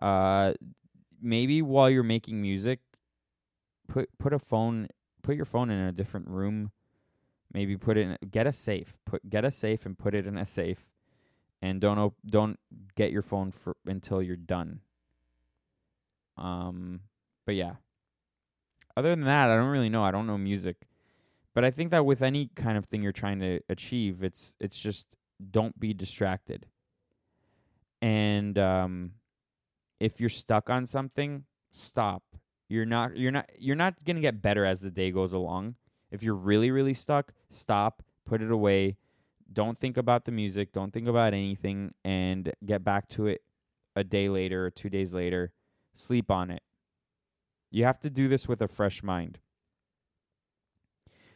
[0.00, 0.54] Uh
[1.20, 2.80] maybe while you're making music
[3.88, 4.88] put put a phone
[5.22, 6.72] put your phone in a different room
[7.52, 8.96] Maybe put it in get a safe.
[9.04, 10.89] Put get a safe and put it in a safe.
[11.62, 12.58] And don't op- don't
[12.96, 14.80] get your phone for until you're done.
[16.36, 17.00] Um
[17.44, 17.74] but yeah.
[18.96, 20.04] Other than that, I don't really know.
[20.04, 20.76] I don't know music.
[21.54, 24.78] But I think that with any kind of thing you're trying to achieve, it's it's
[24.78, 25.06] just
[25.50, 26.66] don't be distracted.
[28.00, 29.12] And um
[29.98, 32.22] if you're stuck on something, stop.
[32.68, 35.74] You're not you're not you're not to get better as the day goes along.
[36.10, 38.96] If you're really really stuck, stop, put it away.
[39.52, 43.42] Don't think about the music, don't think about anything and get back to it
[43.96, 45.52] a day later or 2 days later.
[45.92, 46.62] Sleep on it.
[47.70, 49.38] You have to do this with a fresh mind.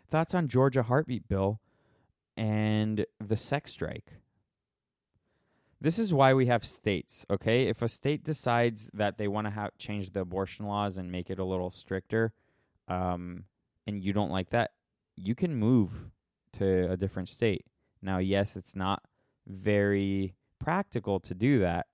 [0.09, 1.61] Thoughts on Georgia heartbeat bill
[2.37, 4.13] and the sex strike?
[5.81, 7.67] This is why we have states, okay?
[7.67, 11.31] If a state decides that they want to have change the abortion laws and make
[11.31, 12.33] it a little stricter,
[12.89, 13.45] um,
[13.87, 14.73] and you don't like that,
[15.17, 15.91] you can move
[16.55, 17.67] to a different state.
[18.05, 19.03] Now, yes, it's not
[19.47, 21.87] very practical to do that,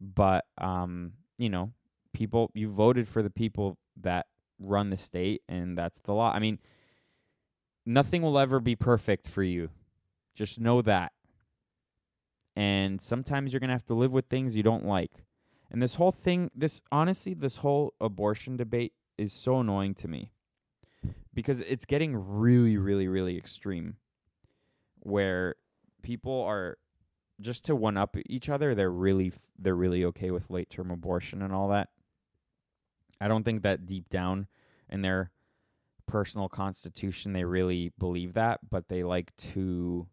[0.00, 1.72] but um, you know,
[2.12, 4.26] people you voted for the people that
[4.60, 6.32] run the state and that's the law.
[6.32, 6.60] I mean,
[7.84, 9.70] nothing will ever be perfect for you.
[10.34, 11.12] Just know that.
[12.54, 15.24] And sometimes you're to have to live with things you don't like.
[15.70, 20.30] And this whole thing, this honestly, this whole abortion debate is so annoying to me
[21.34, 23.96] because it's getting really, really, really extreme
[25.00, 25.56] where
[26.02, 26.78] people are
[27.40, 28.74] just to one up each other.
[28.74, 31.88] They're really, they're really okay with late term abortion and all that.
[33.20, 34.46] I don't think that deep down
[34.88, 35.32] in their
[36.06, 40.08] personal constitution they really believe that, but they like to,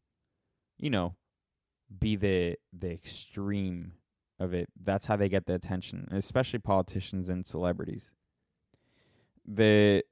[0.78, 1.16] you know,
[2.00, 3.94] be the the extreme
[4.40, 4.70] of it.
[4.84, 8.12] That's how they get the attention, especially politicians and celebrities.
[9.48, 10.04] The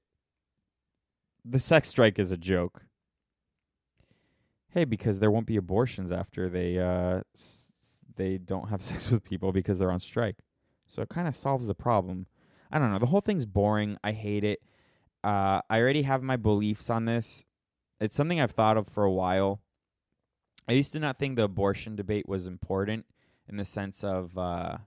[1.45, 2.85] the sex strike is a joke.
[4.73, 7.67] Hey, because there won't be abortions after they uh s-
[8.15, 10.37] they don't have sex with people because they're on strike.
[10.87, 12.27] So it kind of solves the problem.
[12.71, 12.99] I don't know.
[12.99, 13.97] The whole thing's boring.
[14.03, 14.61] I hate it.
[15.23, 17.45] Uh, I already have my beliefs on this.
[17.99, 19.61] It's something I've thought of for a while.
[20.67, 23.05] I used to not think the abortion debate was important
[23.47, 24.77] in the sense of uh,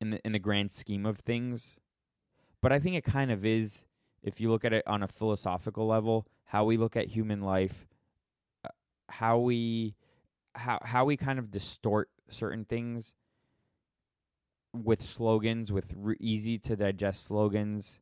[0.00, 1.76] in the in the grand scheme of things,
[2.60, 3.86] but I think it kind of is
[4.22, 6.26] if you look at it on a philosophical level.
[6.48, 7.86] How we look at human life,
[9.08, 9.94] how we
[10.54, 13.14] how how we kind of distort certain things
[14.72, 18.00] with slogans, with re- easy to digest slogans,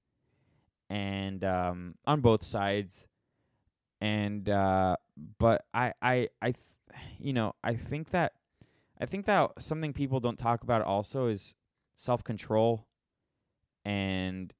[0.89, 3.07] and um, on both sides.
[4.01, 4.97] And uh,
[5.39, 6.55] but I I I
[7.19, 8.33] you know I think that
[9.01, 11.55] I think that something people don't talk about also is
[11.95, 12.87] self control
[13.85, 14.53] and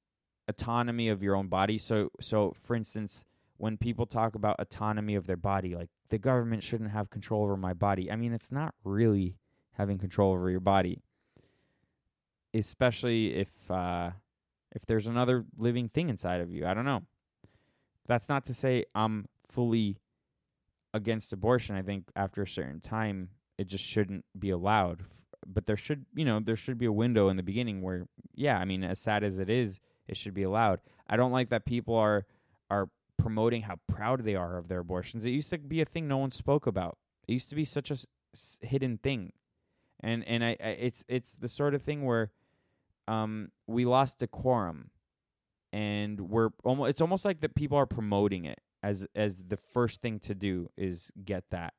[0.47, 1.77] autonomy of your own body.
[1.77, 3.25] So so for instance,
[3.57, 7.57] when people talk about autonomy of their body, like the government shouldn't have control over
[7.57, 8.11] my body.
[8.11, 9.35] I mean, it's not really
[9.73, 11.01] having control over your body
[12.53, 14.11] especially if uh,
[14.71, 16.65] if there's another living thing inside of you.
[16.65, 17.03] I don't know.
[18.07, 19.97] That's not to say I'm fully
[20.93, 21.75] against abortion.
[21.75, 25.03] I think after a certain time, it just shouldn't be allowed.
[25.45, 28.57] But there should, you know, there should be a window in the beginning where, yeah,
[28.57, 30.79] I mean, as sad as it is, it should be allowed.
[31.07, 32.25] I don't like that people are
[32.69, 35.25] are promoting how proud they are of their abortions.
[35.25, 36.97] It used to be a thing no one spoke about.
[37.27, 37.97] It used to be such a
[38.33, 39.33] s- hidden thing,
[40.01, 42.31] and and I, I it's it's the sort of thing where
[43.07, 44.89] um, we lost decorum,
[45.71, 46.89] and we're almost.
[46.89, 50.69] It's almost like that people are promoting it as as the first thing to do
[50.75, 51.73] is get that,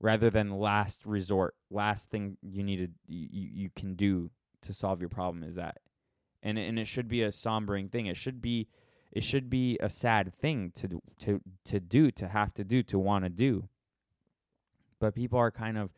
[0.00, 1.54] rather than last resort.
[1.70, 4.30] Last thing you need to you, you can do
[4.62, 5.78] to solve your problem is that,
[6.42, 8.06] and and it should be a sombering thing.
[8.06, 8.68] It should be
[9.14, 12.98] it should be a sad thing to to to do to have to do to
[12.98, 13.68] want to do.
[14.98, 15.90] But people are kind of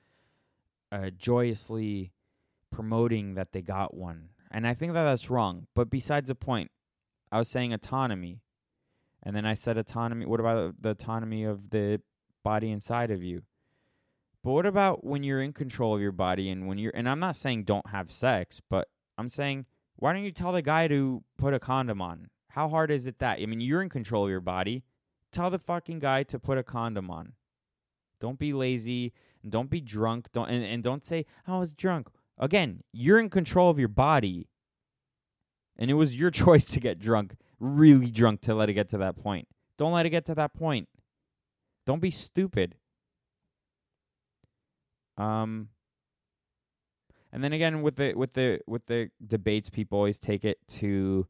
[0.92, 2.12] uh, joyously
[2.70, 4.28] promoting that they got one.
[4.50, 5.66] And I think that that's wrong.
[5.74, 6.70] But besides the point,
[7.32, 8.42] I was saying autonomy.
[9.22, 10.26] And then I said autonomy.
[10.26, 12.00] What about the autonomy of the
[12.44, 13.42] body inside of you?
[14.44, 17.18] But what about when you're in control of your body and when you're, and I'm
[17.18, 18.88] not saying don't have sex, but
[19.18, 22.28] I'm saying, why don't you tell the guy to put a condom on?
[22.56, 23.38] How hard is it that?
[23.38, 24.82] I mean, you're in control of your body.
[25.30, 27.34] Tell the fucking guy to put a condom on.
[28.18, 30.32] Don't be lazy and don't be drunk.
[30.32, 32.08] Don't and, and don't say I was drunk.
[32.38, 34.48] Again, you're in control of your body.
[35.76, 38.98] And it was your choice to get drunk, really drunk to let it get to
[38.98, 39.48] that point.
[39.76, 40.88] Don't let it get to that point.
[41.84, 42.76] Don't be stupid.
[45.18, 45.68] Um
[47.30, 51.26] and then again with the with the with the debates people always take it to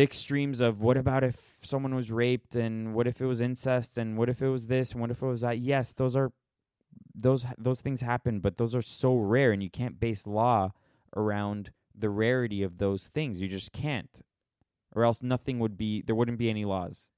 [0.00, 3.98] the extremes of what about if someone was raped and what if it was incest
[3.98, 5.58] and what if it was this and what if it was that?
[5.58, 6.32] Yes those are
[7.14, 10.72] those those things happen but those are so rare and you can't base law
[11.14, 13.42] around the rarity of those things.
[13.42, 14.22] You just can't
[14.94, 17.10] or else nothing would be there wouldn't be any laws.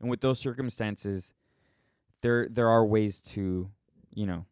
[0.00, 1.32] And with those circumstances
[2.20, 3.70] there there are ways to
[4.12, 4.44] you know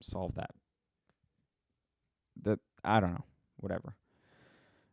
[0.00, 0.54] solve that.
[2.40, 3.24] That i don't know
[3.56, 3.96] whatever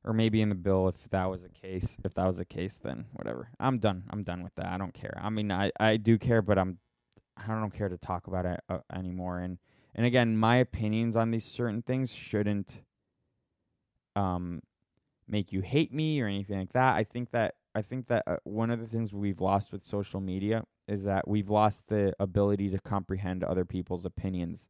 [0.10, 1.96] or maybe in the bill if that was the case.
[2.04, 3.50] If that was the case, then whatever.
[3.60, 4.06] I'm done.
[4.10, 4.66] I'm done with that.
[4.66, 5.16] I don't care.
[5.22, 6.80] I mean, I I do care, but I'm
[7.38, 9.38] I don't care to talk about it uh, anymore.
[9.38, 9.60] And
[9.94, 12.82] and again, my opinions on these certain things shouldn't
[14.16, 14.64] um
[15.28, 16.96] make you hate me or anything like that.
[16.96, 20.20] I think that I think that uh, one of the things we've lost with social
[20.20, 24.68] media is that we've lost the ability to comprehend other people's opinions.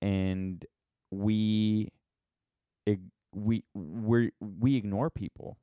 [0.00, 0.64] And
[1.10, 1.90] we
[3.34, 5.58] we we we ignore people.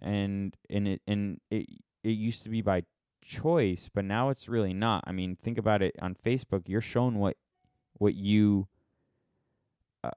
[0.00, 1.66] And and it and it
[2.04, 2.84] it used to be by
[3.22, 5.04] choice but now it's really not.
[5.06, 7.36] I mean think about it on facebook you're shown what
[7.94, 8.68] what you
[10.04, 10.10] uh,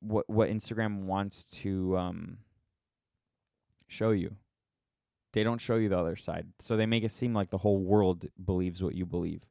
[0.00, 2.38] what what instagram wants to um
[3.88, 4.36] show you.
[5.32, 6.46] They don't show you the other side.
[6.60, 9.42] So they make it seem like the whole world believes what you believe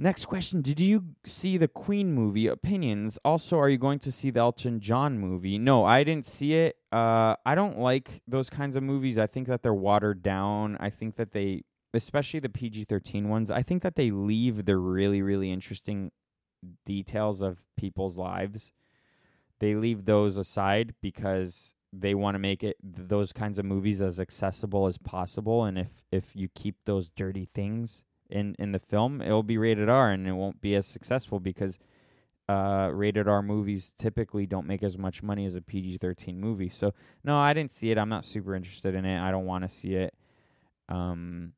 [0.00, 2.46] Next question Did you see the Queen movie?
[2.46, 3.18] Opinions.
[3.24, 5.58] Also, are you going to see the Elton John movie?
[5.58, 6.76] No, I didn't see it.
[6.92, 9.18] Uh, I don't like those kinds of movies.
[9.18, 10.76] I think that they're watered down.
[10.78, 14.76] I think that they, especially the PG 13 ones, I think that they leave the
[14.76, 16.12] really, really interesting
[16.86, 18.70] details of people's lives.
[19.58, 24.20] They leave those aside because they want to make it those kinds of movies as
[24.20, 29.20] accessible as possible and if if you keep those dirty things in in the film,
[29.20, 31.78] it will be rated R and it won't be as successful because
[32.48, 36.70] uh, rated R movies typically don't make as much money as a PG 13 movie.
[36.70, 37.98] So, no, I didn't see it.
[37.98, 39.20] I'm not super interested in it.
[39.20, 40.14] I don't want to see it.
[40.88, 41.52] Um,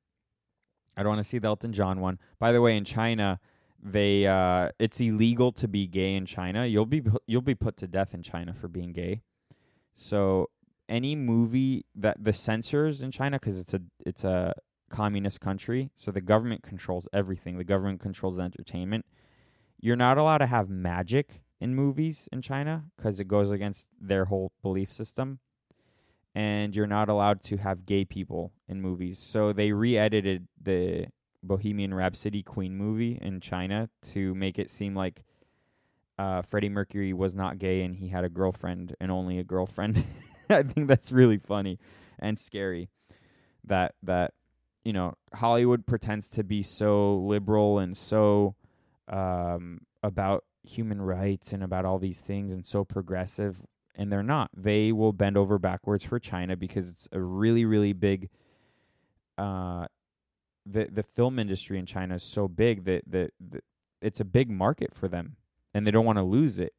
[0.97, 2.19] I don't want to see the Elton John one.
[2.39, 3.39] By the way, in China,
[3.83, 6.67] they uh, it's illegal to be gay in China.
[6.67, 9.23] You'll be you'll be put to death in China for being gay.
[9.95, 10.51] So
[10.89, 14.55] any movie that the censors in China, because it's a it's a
[14.91, 17.57] communist country, so the government controls everything.
[17.57, 19.07] The government controls entertainment.
[19.81, 24.27] You're not allowed to have magic in movies in China because it goes against their
[24.27, 25.39] whole belief system.
[26.35, 29.19] And you're not allowed to have gay people in movies.
[29.19, 31.07] So they re edited the
[31.43, 35.23] Bohemian Rhapsody Queen movie in China to make it seem like
[36.19, 40.05] uh, Freddie Mercury was not gay and he had a girlfriend and only a girlfriend.
[40.51, 41.79] I think that's really funny
[42.19, 42.91] and scary
[43.65, 44.35] that that
[44.91, 48.57] you know, Hollywood pretends to be so liberal and so
[49.07, 53.63] um, about human rights and about all these things and so progressive,
[53.95, 54.51] and they're not.
[54.53, 58.31] They will bend over backwards for China because it's a really, really big.
[59.39, 59.87] Uh,
[60.67, 63.63] the the film industry in China is so big that that, that
[64.03, 65.37] it's a big market for them,
[65.73, 66.75] and they don't want to lose it.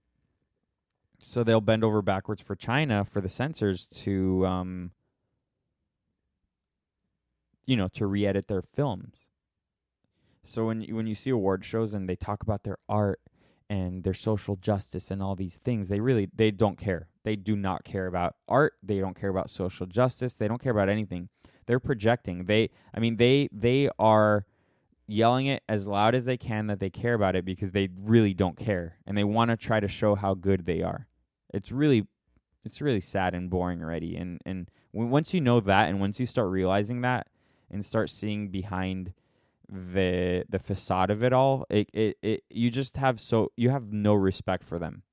[1.22, 4.92] So they'll bend over backwards for China for the censors to um,
[7.72, 9.16] you know, to re-edit their films.
[10.44, 13.22] So when you, when you see award shows and they talk about their art
[13.70, 17.08] and their social justice and all these things, they really they don't care.
[17.24, 18.74] They do not care about art.
[18.84, 20.34] They don't care about social justice.
[20.34, 21.30] They don't care about anything.
[21.66, 22.44] They're projecting.
[22.44, 24.46] They I mean they they are
[25.08, 28.34] yelling it as loud as they can that they care about it because they really
[28.34, 31.08] don't care and they want to try to show how good they are.
[31.54, 32.06] It's really
[32.66, 36.26] it's really sad and boring already and and once you know that and once you
[36.26, 37.28] start realizing that
[37.72, 39.14] and start seeing behind
[39.72, 43.92] the the facade of it all, it, it, it you just have so you have
[43.92, 45.04] no respect for them.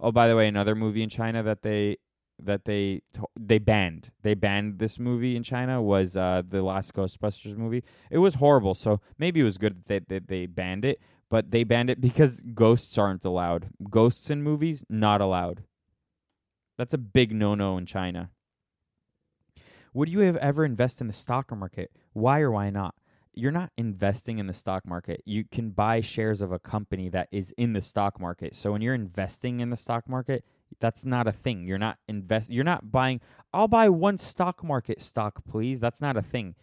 [0.00, 1.98] Oh, by the way, another movie in China that they
[2.42, 3.02] that they
[3.38, 7.84] they banned they banned this movie in China was uh, the last Ghostbusters movie.
[8.10, 11.64] It was horrible, so maybe it was good that they, they banned it, but they
[11.64, 13.68] banned it because ghosts aren't allowed.
[13.88, 15.64] Ghosts in movies not allowed.
[16.76, 18.30] That's a big no no in China.
[19.92, 21.90] Would you have ever invest in the stock market?
[22.12, 22.94] Why or why not?
[23.32, 25.22] You're not investing in the stock market.
[25.24, 28.56] You can buy shares of a company that is in the stock market.
[28.56, 30.44] So when you're investing in the stock market,
[30.80, 31.66] that's not a thing.
[31.66, 32.50] You're not invest.
[32.50, 33.20] You're not buying.
[33.52, 35.80] I'll buy one stock market stock, please.
[35.80, 36.54] That's not a thing.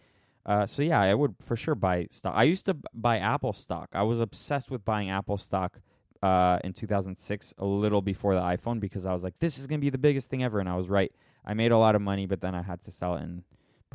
[0.44, 2.34] Uh, so yeah, I would for sure buy stock.
[2.36, 3.90] I used to buy Apple stock.
[3.92, 5.80] I was obsessed with buying Apple stock
[6.22, 9.78] uh, in 2006, a little before the iPhone, because I was like, this is gonna
[9.78, 11.12] be the biggest thing ever, and I was right.
[11.44, 13.42] I made a lot of money, but then I had to sell it and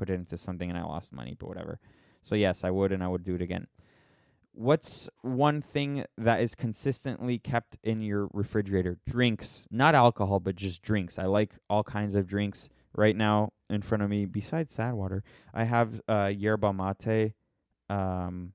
[0.03, 1.79] put it into something and I lost money, but whatever.
[2.21, 3.67] So yes, I would and I would do it again.
[4.51, 8.99] what's one thing that is consistently kept in your refrigerator?
[9.07, 11.17] Drinks, not alcohol, but just drinks.
[11.17, 12.69] I like all kinds of drinks.
[12.95, 15.23] Right now, in front of me, besides sad water,
[15.53, 17.33] I have uh, yerba mate,
[17.89, 18.53] um,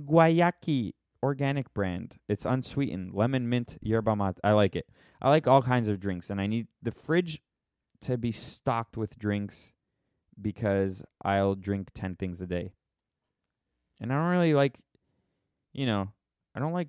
[0.00, 0.92] guayaki
[1.22, 2.14] organic brand.
[2.26, 4.38] It's unsweetened, lemon mint yerba mate.
[4.42, 4.86] I like it.
[5.20, 7.42] I like all kinds of drinks, and I need the fridge
[8.02, 9.73] to be stocked with drinks
[10.40, 12.72] because I'll drink ten things a day.
[14.00, 14.78] And I don't really like,
[15.72, 16.08] you know,
[16.54, 16.88] I don't like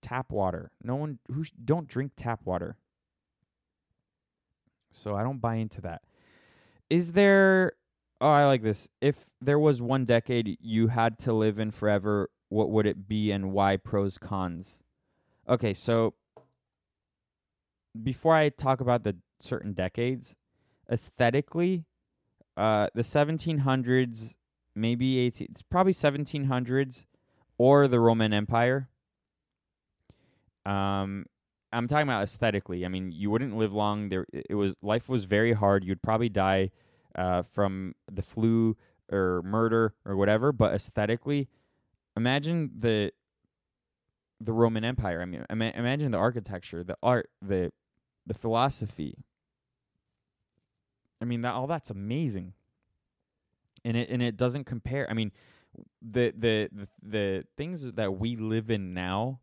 [0.00, 0.70] tap water.
[0.82, 2.76] No one who sh- don't drink tap water.
[4.92, 6.02] So I don't buy into that.
[6.90, 7.72] Is there
[8.22, 8.88] Oh, I like this.
[9.00, 13.32] If there was one decade you had to live in forever, what would it be
[13.32, 14.78] and why pros cons?
[15.48, 16.14] Okay, so
[18.00, 20.36] before I talk about the certain decades,
[20.88, 21.84] aesthetically,
[22.56, 24.34] uh the 1700s,
[24.74, 27.04] maybe 18 it's probably 1700s
[27.58, 28.88] or the Roman Empire.
[30.64, 31.26] Um
[31.72, 32.84] I'm talking about aesthetically.
[32.84, 34.10] I mean, you wouldn't live long.
[34.10, 35.84] There it was life was very hard.
[35.84, 36.70] You'd probably die
[37.14, 38.76] uh, from the flu
[39.10, 40.52] or murder or whatever.
[40.52, 41.48] But aesthetically,
[42.16, 43.12] imagine the
[44.40, 45.22] the Roman Empire.
[45.22, 47.72] I mean, ima- imagine the architecture, the art, the
[48.26, 49.24] the philosophy.
[51.22, 52.54] I mean, that all that's amazing.
[53.84, 55.08] And it and it doesn't compare.
[55.08, 55.32] I mean,
[56.00, 59.40] the the the, the things that we live in now,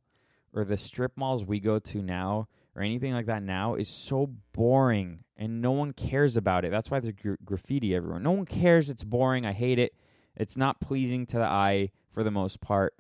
[0.53, 4.31] or the strip malls we go to now, or anything like that now is so
[4.53, 6.71] boring and no one cares about it.
[6.71, 8.19] That's why there's gra- graffiti everywhere.
[8.19, 8.89] No one cares.
[8.89, 9.45] It's boring.
[9.45, 9.93] I hate it.
[10.35, 12.93] It's not pleasing to the eye for the most part.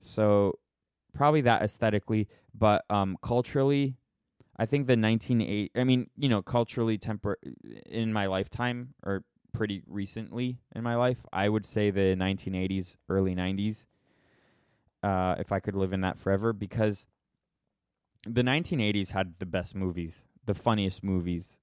[0.00, 0.58] So
[1.14, 3.96] probably that aesthetically, but um culturally
[4.58, 7.38] I think the 1980 I mean, you know, culturally temper
[7.86, 13.34] in my lifetime or pretty recently in my life, I would say the 1980s, early
[13.34, 13.86] 90s.
[15.02, 17.06] Uh if I could live in that forever because
[18.26, 21.58] the 1980s had the best movies, the funniest movies.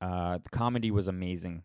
[0.00, 1.62] Uh, the comedy was amazing.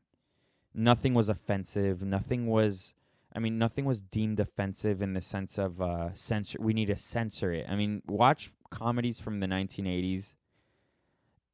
[0.74, 2.04] Nothing was offensive.
[2.04, 2.94] Nothing was.
[3.36, 6.58] I mean, nothing was deemed offensive in the sense of uh, censor.
[6.60, 7.66] We need to censor it.
[7.68, 10.34] I mean, watch comedies from the 1980s,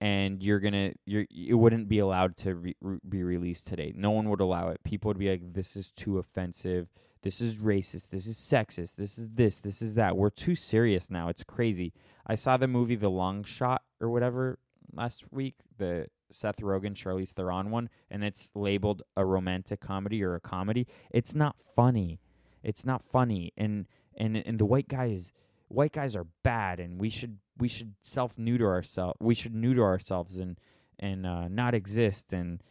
[0.01, 3.93] and you're gonna you're it wouldn't be allowed to re- re- be released today.
[3.95, 4.83] No one would allow it.
[4.83, 6.89] People would be like, "This is too offensive.
[7.21, 8.09] This is racist.
[8.09, 8.95] This is sexist.
[8.95, 9.59] This is this.
[9.59, 11.29] This is that." We're too serious now.
[11.29, 11.93] It's crazy.
[12.27, 14.59] I saw the movie The Long Shot or whatever
[14.93, 20.35] last week, the Seth Rogen, Charlize Theron one, and it's labeled a romantic comedy or
[20.35, 20.87] a comedy.
[21.11, 22.19] It's not funny.
[22.63, 23.85] It's not funny, and
[24.17, 25.31] and and the white guys,
[25.67, 29.17] white guys are bad, and we should we should self neuter ourselves.
[29.19, 30.59] We should neuter ourselves and
[30.99, 32.33] and uh, not exist.
[32.33, 32.61] And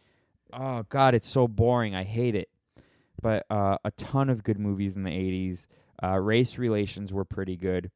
[0.53, 1.95] oh god, it's so boring.
[1.95, 2.49] I hate it.
[3.21, 5.65] But uh, a ton of good movies in the '80s.
[6.03, 7.89] Uh, race relations were pretty good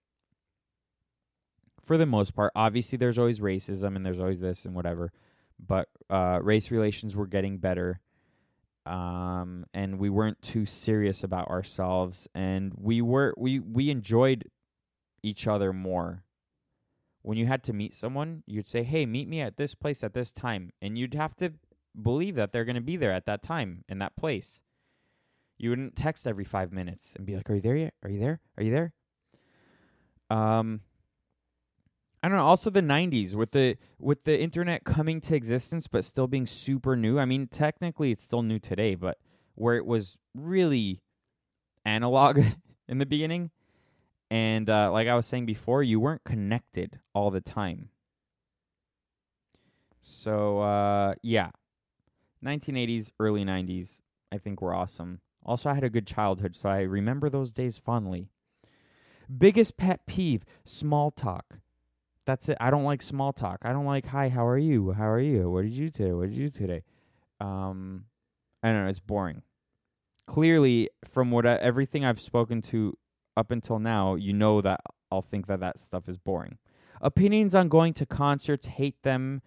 [1.86, 2.52] for the most part.
[2.56, 5.12] Obviously, there's always racism and there's always this and whatever,
[5.60, 8.00] but uh, race relations were getting better.
[8.86, 14.50] Um, and we weren't too serious about ourselves, and we were we we enjoyed
[15.22, 16.24] each other more.
[17.22, 20.14] When you had to meet someone, you'd say, "Hey, meet me at this place at
[20.14, 21.54] this time," and you'd have to
[22.00, 24.62] believe that they're going to be there at that time in that place.
[25.58, 27.94] You wouldn't text every five minutes and be like, "Are you there yet?
[28.04, 28.40] Are you there?
[28.58, 28.94] Are you there?"
[30.30, 30.82] Um,
[32.22, 32.46] I don't know.
[32.46, 36.96] Also, the '90s with the with the internet coming to existence, but still being super
[36.96, 37.20] new.
[37.20, 39.18] I mean, technically, it's still new today, but
[39.56, 41.02] where it was really
[41.86, 42.40] analog
[42.88, 43.52] in the beginning,
[44.30, 47.90] and uh, like I was saying before, you weren't connected all the time.
[50.02, 51.50] So uh, yeah,
[52.44, 54.00] 1980s, early 90s,
[54.32, 55.22] I think were awesome.
[55.44, 58.28] Also, I had a good childhood, so I remember those days fondly.
[59.36, 61.60] Biggest pet peeve: small talk.
[62.26, 62.58] That's it.
[62.60, 63.60] I don't like small talk.
[63.64, 64.92] I don't like hi, how are you?
[64.92, 65.50] How are you?
[65.50, 66.18] What did you do?
[66.18, 66.84] What did you do today?
[67.40, 68.06] Um,
[68.62, 68.90] I don't know.
[68.90, 69.42] It's boring.
[70.28, 72.96] Clearly, from what I, everything I've spoken to
[73.38, 76.58] up until now, you know that I'll think that that stuff is boring.
[77.02, 79.42] Opinions on going to concerts, hate them.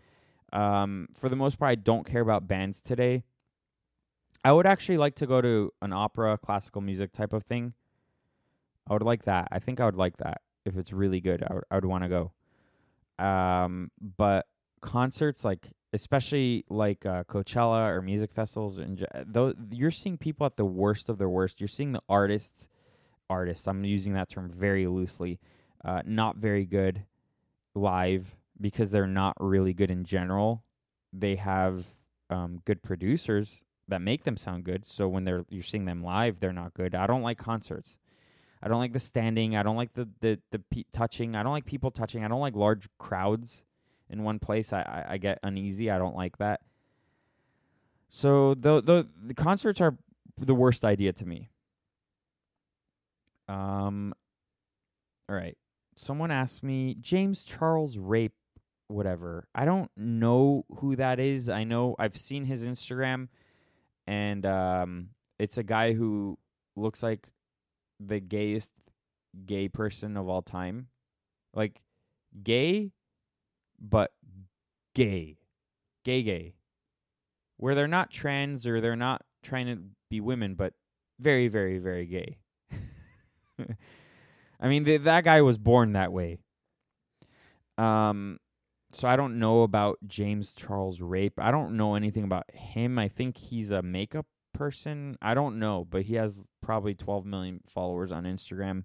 [0.52, 3.24] Um, for the most part, I don't care about bands today.
[4.44, 7.74] I would actually like to go to an opera, classical music type of thing.
[8.88, 9.48] I would like that.
[9.52, 11.44] I think I would like that if it's really good.
[11.48, 12.08] I would, I would want to
[13.18, 13.24] go.
[13.24, 14.46] Um, but
[14.80, 20.56] concerts like especially like uh, Coachella or music festivals and though you're seeing people at
[20.56, 21.60] the worst of their worst.
[21.60, 22.68] You're seeing the artists
[23.32, 23.66] artists.
[23.66, 25.40] I'm using that term very loosely.
[25.84, 27.04] Uh, not very good
[27.74, 30.62] live because they're not really good in general.
[31.12, 31.86] They have
[32.30, 34.86] um, good producers that make them sound good.
[34.86, 36.94] So when they're you're seeing them live, they're not good.
[36.94, 37.96] I don't like concerts.
[38.62, 39.56] I don't like the standing.
[39.56, 41.34] I don't like the the the pe- touching.
[41.34, 42.24] I don't like people touching.
[42.24, 43.64] I don't like large crowds
[44.08, 44.72] in one place.
[44.72, 45.90] I I, I get uneasy.
[45.90, 46.60] I don't like that.
[48.08, 49.96] So the the the concerts are
[50.36, 51.50] the worst idea to me.
[53.52, 54.14] Um.
[55.28, 55.56] All right.
[55.94, 58.32] Someone asked me James Charles Rape,
[58.88, 59.46] whatever.
[59.54, 61.48] I don't know who that is.
[61.48, 63.28] I know I've seen his Instagram,
[64.06, 66.38] and um, it's a guy who
[66.76, 67.28] looks like
[68.00, 68.72] the gayest
[69.46, 70.88] gay person of all time.
[71.54, 71.82] Like
[72.42, 72.92] gay,
[73.78, 74.12] but
[74.94, 75.38] gay.
[76.04, 76.54] Gay gay.
[77.58, 79.78] Where they're not trans or they're not trying to
[80.10, 80.72] be women, but
[81.20, 82.38] very, very, very gay.
[84.60, 86.38] I mean, th- that guy was born that way.
[87.78, 88.38] Um,
[88.92, 91.38] so I don't know about James Charles Rape.
[91.38, 92.98] I don't know anything about him.
[92.98, 95.16] I think he's a makeup person.
[95.22, 98.84] I don't know, but he has probably 12 million followers on Instagram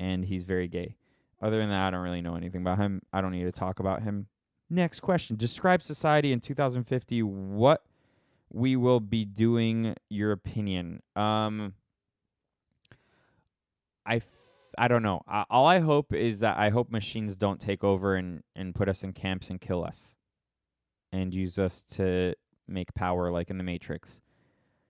[0.00, 0.96] and he's very gay.
[1.40, 3.02] Other than that, I don't really know anything about him.
[3.12, 4.26] I don't need to talk about him.
[4.70, 5.36] Next question.
[5.36, 7.22] Describe society in 2050.
[7.22, 7.84] What
[8.50, 11.02] we will be doing, your opinion.
[11.14, 11.74] Um
[14.06, 14.22] I
[14.78, 15.22] I don't know.
[15.50, 19.02] All I hope is that I hope machines don't take over and and put us
[19.02, 20.14] in camps and kill us
[21.12, 22.34] and use us to
[22.68, 24.20] make power like in the Matrix.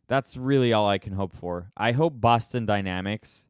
[0.09, 1.73] That's really all I can hope for.
[1.77, 3.49] I hope Boston Dynamics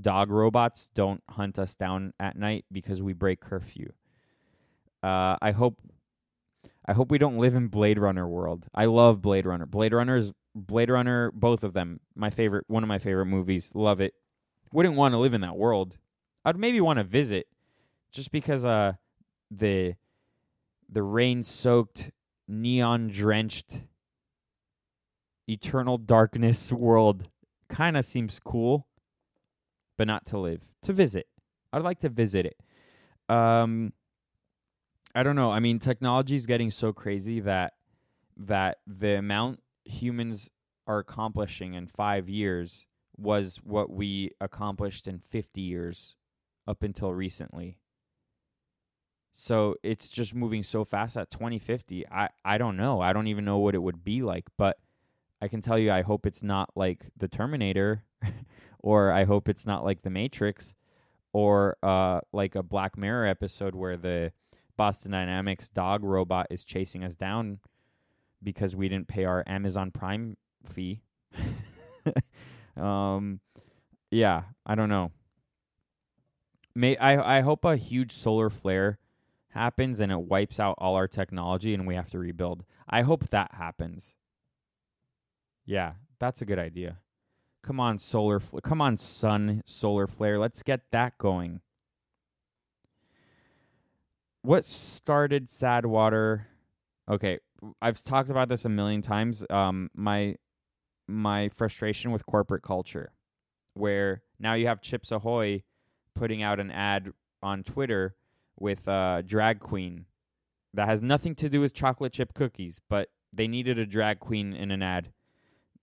[0.00, 3.92] dog robots don't hunt us down at night because we break curfew.
[5.02, 5.80] Uh, I hope
[6.86, 8.66] I hope we don't live in Blade Runner world.
[8.74, 9.66] I love Blade Runner.
[9.66, 13.70] Blade Runner is Blade Runner, both of them, my favorite, one of my favorite movies.
[13.74, 14.14] Love it.
[14.74, 15.98] Wouldn't want to live in that world.
[16.44, 17.46] I'd maybe want to visit,
[18.10, 18.94] just because uh
[19.48, 19.94] the
[20.88, 22.10] the rain soaked,
[22.48, 23.82] neon drenched
[25.48, 27.28] eternal darkness world
[27.68, 28.88] kind of seems cool,
[29.96, 30.62] but not to live.
[30.82, 31.28] To visit.
[31.72, 32.56] I'd like to visit it.
[33.32, 33.92] Um
[35.14, 35.52] I don't know.
[35.52, 37.74] I mean, technology is getting so crazy that
[38.36, 40.50] that the amount humans
[40.88, 42.86] are accomplishing in 5 years
[43.16, 46.16] was what we accomplished in 50 years
[46.66, 47.78] up until recently.
[49.32, 52.06] So it's just moving so fast at 2050.
[52.08, 53.00] I I don't know.
[53.00, 54.78] I don't even know what it would be like, but
[55.42, 58.04] I can tell you I hope it's not like the Terminator
[58.78, 60.74] or I hope it's not like the Matrix
[61.32, 64.32] or uh like a Black Mirror episode where the
[64.76, 67.58] Boston Dynamics dog robot is chasing us down
[68.42, 71.02] because we didn't pay our Amazon Prime fee.
[72.76, 73.40] um
[74.10, 75.10] yeah, I don't know.
[76.74, 78.98] May I I hope a huge solar flare
[79.50, 82.64] happens and it wipes out all our technology and we have to rebuild.
[82.88, 84.14] I hope that happens.
[85.64, 86.98] Yeah, that's a good idea.
[87.62, 88.40] Come on, solar.
[88.40, 90.38] Fl- come on, sun solar flare.
[90.38, 91.60] Let's get that going.
[94.42, 96.48] What started Sad Water?
[97.10, 97.38] Okay,
[97.80, 99.44] I've talked about this a million times.
[99.48, 100.36] Um, my
[101.06, 103.12] my frustration with corporate culture,
[103.74, 105.62] where now you have Chips Ahoy
[106.14, 108.14] putting out an ad on Twitter
[108.58, 110.06] with a drag queen
[110.72, 114.52] that has nothing to do with chocolate chip cookies, but they needed a drag queen
[114.52, 115.12] in an ad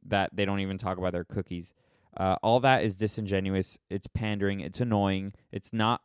[0.06, 1.74] that they don't even talk about their cookies.
[2.18, 3.78] Uh, all that is disingenuous.
[3.90, 4.60] It's pandering.
[4.60, 5.34] It's annoying.
[5.52, 6.02] It's not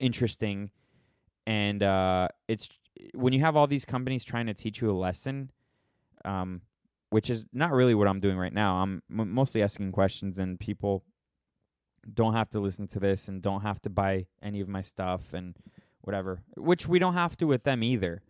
[0.00, 0.70] interesting,
[1.46, 2.68] and uh, it's
[3.14, 5.50] when you have all these companies trying to teach you a lesson,
[6.24, 6.62] um,
[7.10, 8.76] which is not really what I'm doing right now.
[8.76, 11.04] I'm m- mostly asking questions, and people
[12.12, 15.32] don't have to listen to this and don't have to buy any of my stuff
[15.32, 15.56] and
[16.02, 16.42] whatever.
[16.56, 18.22] Which we don't have to with them either,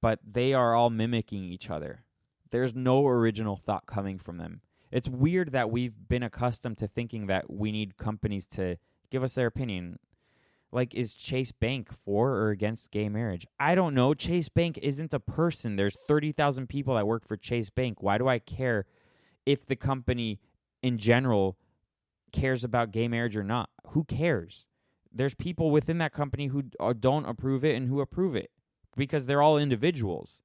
[0.00, 2.04] but they are all mimicking each other.
[2.50, 4.60] There's no original thought coming from them.
[4.92, 8.78] It's weird that we've been accustomed to thinking that we need companies to
[9.10, 9.98] give us their opinion.
[10.76, 13.46] Like, is Chase Bank for or against gay marriage?
[13.58, 14.12] I don't know.
[14.12, 15.76] Chase Bank isn't a person.
[15.76, 18.02] There's 30,000 people that work for Chase Bank.
[18.02, 18.84] Why do I care
[19.46, 20.38] if the company
[20.82, 21.56] in general
[22.30, 23.70] cares about gay marriage or not?
[23.92, 24.66] Who cares?
[25.10, 28.50] There's people within that company who uh, don't approve it and who approve it
[28.98, 30.42] because they're all individuals.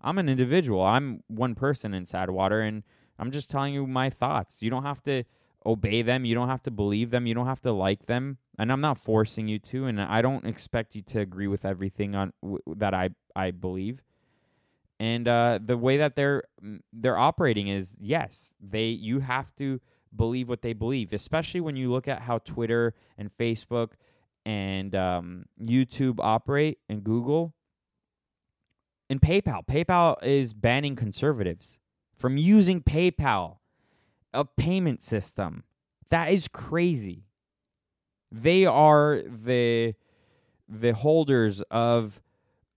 [0.00, 0.80] I'm an individual.
[0.80, 2.84] I'm one person in Sadwater, and
[3.18, 4.58] I'm just telling you my thoughts.
[4.62, 5.24] You don't have to
[5.66, 6.24] obey them.
[6.24, 7.26] You don't have to believe them.
[7.26, 8.38] You don't have to like them.
[8.58, 9.86] And I'm not forcing you to.
[9.86, 14.02] And I don't expect you to agree with everything on w- that I I believe.
[15.00, 16.44] And uh, the way that they're
[16.92, 19.80] they're operating is yes, they you have to
[20.16, 21.12] believe what they believe.
[21.12, 23.92] Especially when you look at how Twitter and Facebook
[24.46, 27.54] and um, YouTube operate and Google
[29.10, 29.66] and PayPal.
[29.66, 31.80] PayPal is banning conservatives.
[32.16, 33.58] from using PayPal,
[34.34, 35.64] a payment system.
[36.10, 37.24] That is crazy.
[38.30, 39.94] They are the
[40.68, 42.20] the holders of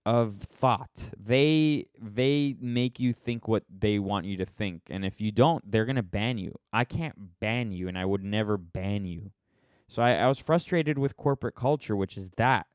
[0.04, 1.10] of thought.
[1.18, 5.70] They they make you think what they want you to think, and if you don't,
[5.70, 6.54] they're gonna ban you.
[6.72, 9.32] I can't ban you, and I would never ban you.
[9.88, 12.66] So I, I was frustrated with corporate culture, which is that,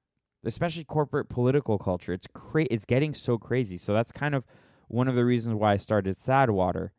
[0.44, 2.14] especially corporate political culture.
[2.14, 3.78] It's cra- It's getting so crazy.
[3.78, 4.46] So that's kind of
[4.88, 6.90] one of the reasons why I started Sadwater.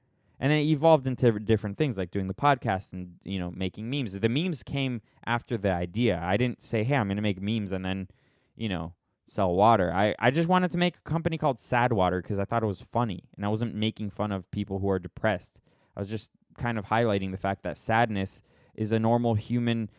[0.42, 3.88] And then it evolved into different things like doing the podcast and, you know, making
[3.88, 4.18] memes.
[4.18, 6.20] The memes came after the idea.
[6.20, 8.08] I didn't say, hey, I'm going to make memes and then,
[8.56, 8.92] you know,
[9.24, 9.92] sell water.
[9.94, 12.66] I, I just wanted to make a company called sad water because I thought it
[12.66, 13.22] was funny.
[13.36, 15.60] And I wasn't making fun of people who are depressed.
[15.96, 18.42] I was just kind of highlighting the fact that sadness
[18.74, 19.90] is a normal human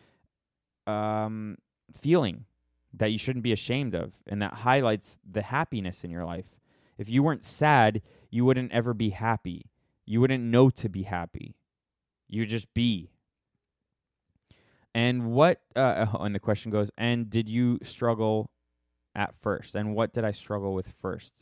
[0.86, 1.56] um,
[1.98, 2.44] feeling
[2.92, 4.12] that you shouldn't be ashamed of.
[4.26, 6.50] And that highlights the happiness in your life.
[6.98, 9.70] If you weren't sad, you wouldn't ever be happy.
[10.06, 11.56] You wouldn't know to be happy.
[12.28, 13.10] You just be.
[14.94, 18.50] And what, uh, and the question goes, and did you struggle
[19.14, 19.74] at first?
[19.74, 21.32] And what did I struggle with first?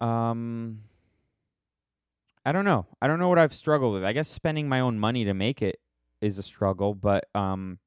[0.00, 0.82] Um,
[2.44, 2.86] I don't know.
[3.02, 4.04] I don't know what I've struggled with.
[4.04, 5.80] I guess spending my own money to make it
[6.20, 7.78] is a struggle, but um,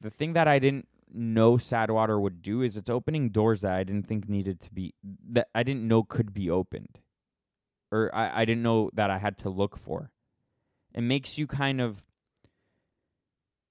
[0.00, 3.84] the thing that I didn't know Sadwater would do is it's opening doors that I
[3.84, 4.94] didn't think needed to be
[5.30, 7.00] that I didn't know could be opened,
[7.90, 10.10] or I, I didn't know that I had to look for.
[10.94, 12.04] It makes you kind of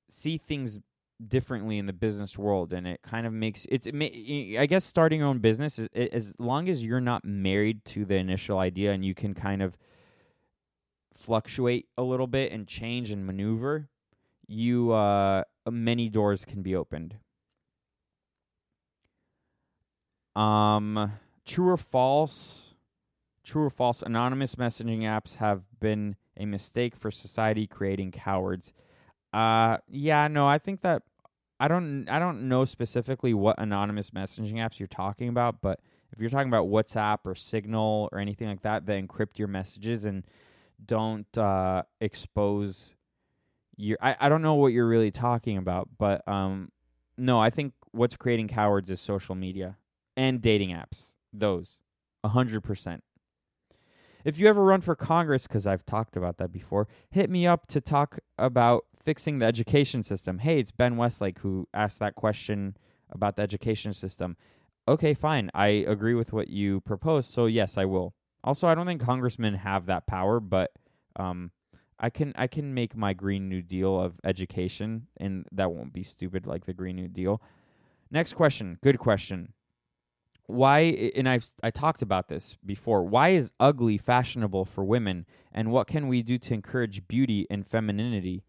[0.08, 0.80] see things
[1.26, 3.88] differently in the business world, and it kind of makes it's.
[3.88, 8.06] It I guess starting your own business is as long as you're not married to
[8.06, 9.78] the initial idea, and you can kind of
[11.14, 13.90] fluctuate a little bit and change and maneuver
[14.50, 17.16] you uh, many doors can be opened.
[20.36, 21.14] Um,
[21.46, 22.69] true or false?
[23.44, 24.02] True or false?
[24.02, 28.74] Anonymous messaging apps have been a mistake for society, creating cowards.
[29.34, 31.04] Uh, yeah, no, I think that
[31.60, 35.82] I don't I don't know specifically what anonymous messaging apps you're talking about, but
[36.12, 40.06] if you're talking about WhatsApp or Signal or anything like that that encrypt your messages
[40.06, 40.24] and
[40.86, 42.94] don't uh, expose
[43.80, 46.72] you're I, I don't know what you're really talking about, but um
[47.18, 49.78] no, I think what's creating cowards is social media
[50.16, 51.14] and dating apps.
[51.34, 51.78] Those.
[52.24, 53.04] A hundred percent.
[54.24, 57.68] If you ever run for Congress, because I've talked about that before, hit me up
[57.68, 60.40] to talk about fixing the education system.
[60.40, 62.76] Hey, it's Ben Westlake who asked that question
[63.10, 64.36] about the education system.
[64.88, 65.50] Okay, fine.
[65.54, 68.14] I agree with what you proposed, so yes, I will.
[68.44, 70.72] Also, I don't think congressmen have that power, but
[71.16, 71.52] um,
[72.00, 76.04] I can I can make my Green New Deal of education, and that won't be
[76.04, 77.42] stupid like the Green New Deal.
[78.10, 79.54] Next question, good question.
[80.50, 80.80] Why?
[81.16, 83.04] And I've I talked about this before.
[83.04, 87.68] Why is ugly fashionable for women, and what can we do to encourage beauty and
[87.68, 88.44] femininity?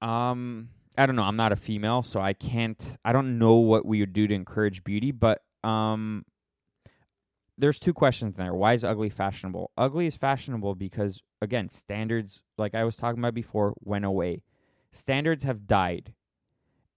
[0.00, 1.24] Um, I don't know.
[1.24, 2.96] I'm not a female, so I can't.
[3.04, 6.24] I don't know what we would do to encourage beauty, but um,
[7.58, 8.54] there's two questions there.
[8.54, 9.72] Why is ugly fashionable?
[9.76, 14.40] Ugly is fashionable because again, standards like I was talking about before went away.
[14.90, 16.14] Standards have died.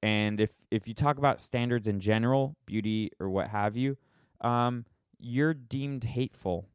[0.02, 3.98] And if if you talk about standards in general, beauty or what have you,
[4.42, 4.86] um,
[5.20, 6.70] you're deemed hateful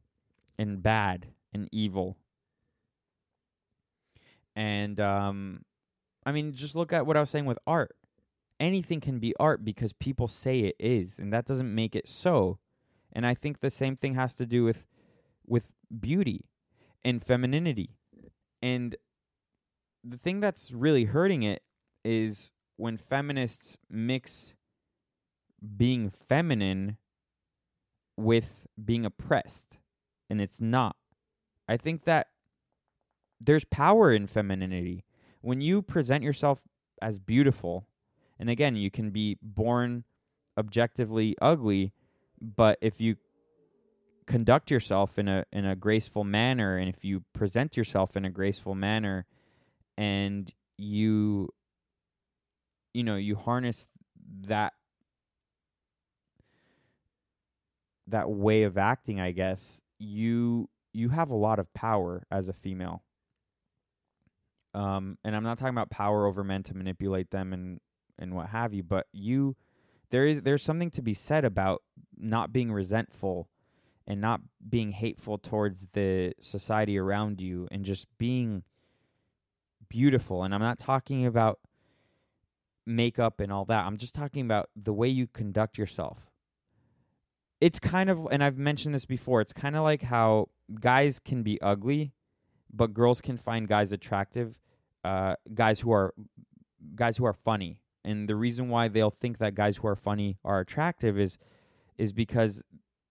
[0.57, 2.17] and bad and evil.
[4.55, 5.63] And um,
[6.25, 7.95] I mean, just look at what I was saying with art.
[8.59, 12.59] Anything can be art because people say it is, and that doesn't make it so.
[13.11, 14.85] And I think the same thing has to do with
[15.47, 16.45] with beauty
[17.03, 17.89] and femininity.
[18.61, 18.95] And
[20.03, 21.63] the thing that's really hurting it
[22.03, 24.53] is when feminists mix
[25.77, 26.97] being feminine
[28.17, 29.77] with being oppressed.
[30.29, 30.95] And it's not.
[31.67, 32.27] I think that
[33.39, 35.03] there's power in femininity.
[35.41, 36.63] When you present yourself
[37.01, 37.87] as beautiful,
[38.39, 40.03] and again, you can be born
[40.57, 41.93] objectively ugly,
[42.41, 43.17] but if you
[44.25, 48.29] conduct yourself in a in a graceful manner and if you present yourself in a
[48.29, 49.27] graceful manner
[49.97, 51.49] and you
[52.95, 53.87] you know you harness
[54.47, 54.73] that
[58.07, 62.53] that way of acting i guess you you have a lot of power as a
[62.53, 63.03] female
[64.73, 67.79] um and i'm not talking about power over men to manipulate them and
[68.17, 69.55] and what have you but you
[70.11, 71.83] there is there's something to be said about
[72.17, 73.49] not being resentful
[74.07, 78.63] and not being hateful towards the society around you and just being
[79.89, 80.43] beautiful.
[80.43, 81.59] And I'm not talking about
[82.85, 83.85] makeup and all that.
[83.85, 86.31] I'm just talking about the way you conduct yourself.
[87.61, 91.43] it's kind of and I've mentioned this before, it's kind of like how guys can
[91.43, 92.13] be ugly,
[92.73, 94.59] but girls can find guys attractive,
[95.03, 96.13] uh guys who are
[96.95, 97.81] guys who are funny.
[98.03, 101.37] And the reason why they'll think that guys who are funny are attractive is
[101.97, 102.61] is because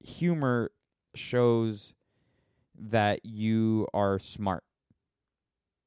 [0.01, 0.71] humor
[1.15, 1.95] shows
[2.79, 4.65] that you are smart.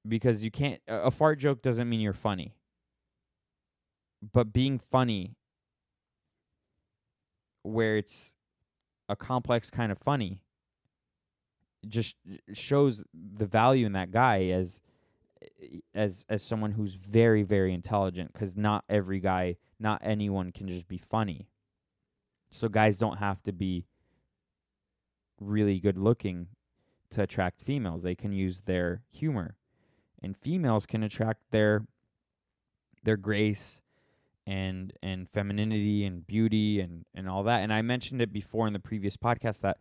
[0.08, 2.57] Because you can't a a fart joke doesn't mean you're funny.
[4.34, 5.36] But being funny
[7.64, 8.34] where it's
[9.10, 10.42] a complex kind of funny
[11.88, 12.16] just
[12.54, 14.82] shows the value in that guy as
[15.94, 20.88] as as someone who's very very intelligent cuz not every guy not anyone can just
[20.88, 21.48] be funny.
[22.52, 23.86] So guys don't have to be
[25.40, 26.48] really good looking
[27.12, 28.04] to attract females.
[28.04, 29.56] They can use their humor.
[30.22, 31.86] And females can attract their
[33.04, 33.82] their grace
[34.48, 37.60] and and femininity and beauty and and all that.
[37.60, 39.78] And i mentioned it before in the previous podcast that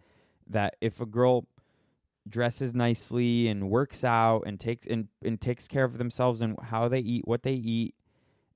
[0.48, 1.46] that if a girl
[2.28, 6.88] dresses nicely and works out and takes and, and takes care of themselves and how
[6.88, 7.94] they eat what they eat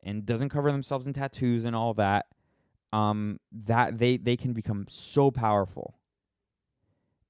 [0.02, 2.26] and doesn't cover themselves in tattoos and all that
[2.92, 5.94] um that they they can become so powerful.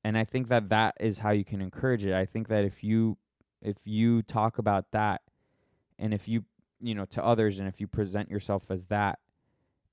[0.03, 2.15] And i think that that is how you can encourage it.
[2.15, 3.19] I think that if you
[3.61, 5.21] if you talk about that
[5.99, 6.45] and if you
[6.81, 9.19] you know to others and if you present yourself as that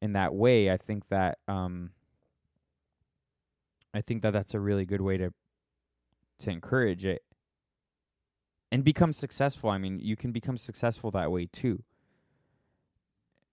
[0.02, 1.92] in that way i think that um
[3.94, 5.34] i think that that's a really good way to
[6.40, 7.24] to encourage it
[8.72, 9.70] and become successful.
[9.70, 11.84] I mean you can become successful that way too.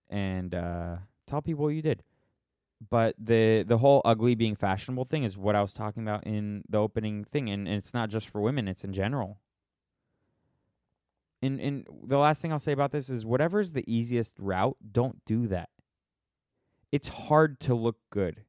[0.09, 2.03] And uh tell people what you did.
[2.89, 6.63] But the the whole ugly being fashionable thing is what i was talking about in
[6.69, 7.49] the opening thing.
[7.49, 9.39] And, and it's not just for women it's in general
[11.41, 15.23] and and the last thing I'll say about this is whatever's the easiest route, don't
[15.25, 15.69] do that.
[16.91, 18.43] It's hard to look good.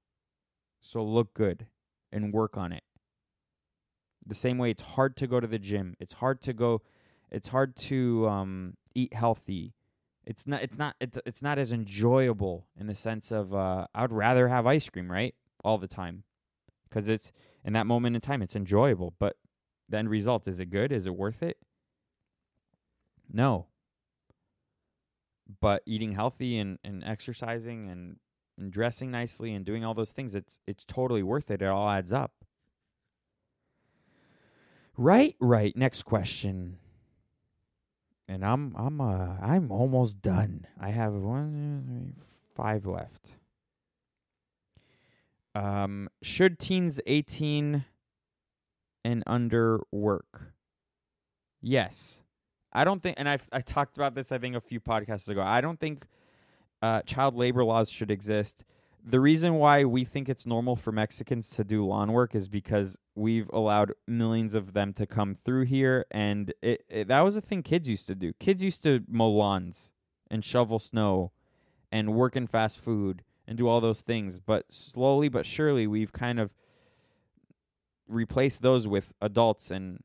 [0.80, 1.66] So look good
[2.12, 2.84] and work on it.
[4.24, 5.97] The same way it's hard to go to the gym.
[5.99, 6.82] It's hard to go
[7.30, 9.74] it's hard to um eat healthy.
[10.24, 14.12] It's not it's not it's it's not as enjoyable in the sense of uh I'd
[14.12, 15.34] rather have ice cream, right?
[15.64, 16.22] All the time.
[16.91, 17.32] Cuz it's
[17.64, 19.37] in that moment in time it's enjoyable, but
[19.89, 20.93] the end result is it good?
[20.93, 21.59] Is it worth it?
[23.33, 23.66] No.
[25.61, 28.16] But eating healthy and, and exercising and,
[28.59, 31.62] and dressing nicely and doing all those things, it's it's totally worth it.
[31.62, 32.33] It all adds up.
[34.97, 35.77] Right, right.
[35.77, 36.79] Next question.
[38.29, 40.66] And I'm I'm uh I'm almost done.
[40.81, 43.33] I have one, two, three, five left.
[45.55, 47.85] Um, should teens eighteen
[49.05, 50.53] and under work?
[51.62, 52.22] Yes.
[52.77, 55.41] I don't think, and I've I talked about this I think a few podcasts ago.
[55.41, 56.07] I don't think
[56.83, 58.64] uh, child labor laws should exist.
[59.03, 62.99] The reason why we think it's normal for Mexicans to do lawn work is because
[63.14, 67.41] we've allowed millions of them to come through here, and it, it that was a
[67.41, 68.35] thing kids used to do.
[68.35, 69.91] Kids used to mow lawns
[70.31, 71.33] and shovel snow,
[71.91, 74.39] and work in fast food and do all those things.
[74.39, 76.51] But slowly but surely, we've kind of
[78.07, 80.03] replaced those with adults and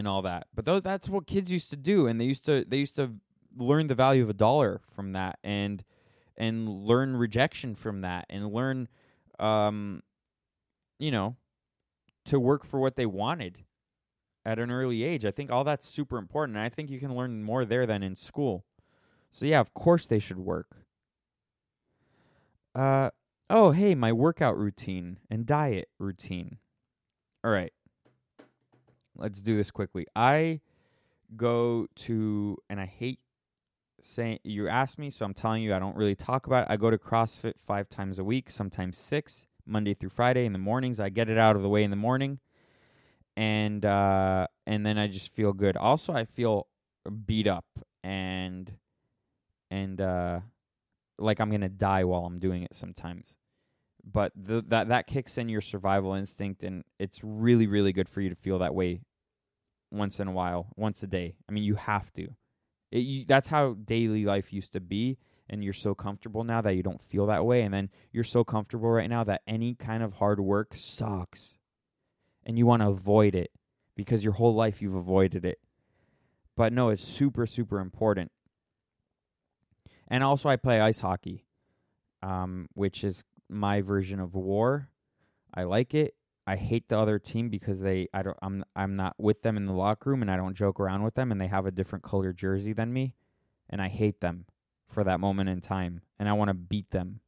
[0.00, 0.46] and all that.
[0.54, 3.12] But those that's what kids used to do and they used to they used to
[3.56, 5.84] learn the value of a dollar from that and
[6.36, 8.88] and learn rejection from that and learn
[9.38, 10.02] um
[10.98, 11.36] you know
[12.24, 13.58] to work for what they wanted
[14.44, 15.26] at an early age.
[15.26, 18.02] I think all that's super important and I think you can learn more there than
[18.02, 18.64] in school.
[19.30, 20.78] So yeah, of course they should work.
[22.74, 23.10] Uh
[23.50, 26.56] oh, hey, my workout routine and diet routine.
[27.44, 27.72] All right
[29.16, 30.06] let's do this quickly.
[30.14, 30.60] I
[31.36, 33.20] go to, and I hate
[34.02, 36.72] saying, you asked me, so I'm telling you, I don't really talk about it.
[36.72, 40.58] I go to CrossFit five times a week, sometimes six, Monday through Friday in the
[40.58, 41.00] mornings.
[41.00, 42.40] I get it out of the way in the morning.
[43.36, 45.76] And uh, and then I just feel good.
[45.76, 46.66] Also, I feel
[47.26, 47.64] beat up
[48.02, 48.70] and
[49.70, 50.40] and uh,
[51.18, 53.36] like I'm gonna die while I'm doing it sometimes
[54.04, 58.20] but the, that that kicks in your survival instinct and it's really really good for
[58.20, 59.00] you to feel that way
[59.90, 61.34] once in a while, once a day.
[61.48, 62.28] I mean, you have to.
[62.90, 66.74] It, you, that's how daily life used to be, and you're so comfortable now that
[66.74, 67.62] you don't feel that way.
[67.62, 71.54] And then you're so comfortable right now that any kind of hard work sucks,
[72.44, 73.50] and you want to avoid it
[73.96, 75.58] because your whole life you've avoided it.
[76.56, 78.30] But no, it's super super important.
[80.08, 81.44] And also, I play ice hockey,
[82.20, 84.88] um, which is my version of war.
[85.52, 86.14] I like it.
[86.46, 89.66] I hate the other team because they I don't I'm I'm not with them in
[89.66, 92.04] the locker room and I don't joke around with them and they have a different
[92.04, 93.14] color jersey than me
[93.68, 94.46] and I hate them
[94.88, 97.20] for that moment in time and I want to beat them.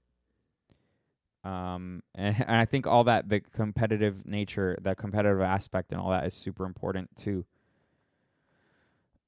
[1.44, 6.10] Um, and, and I think all that the competitive nature, that competitive aspect, and all
[6.10, 7.44] that is super important too.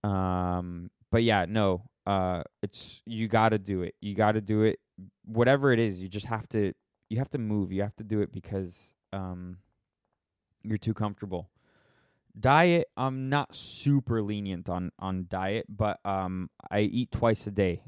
[0.03, 3.95] Um, but yeah, no, uh, it's you got to do it.
[4.01, 4.81] You got to do it.
[5.25, 6.73] Whatever it is, you just have to.
[7.15, 7.71] You have to move.
[7.71, 9.59] You have to do it because um,
[10.65, 11.49] you're too comfortable.
[12.37, 17.85] Diet, I'm not super lenient on on diet, but um, I eat twice a day.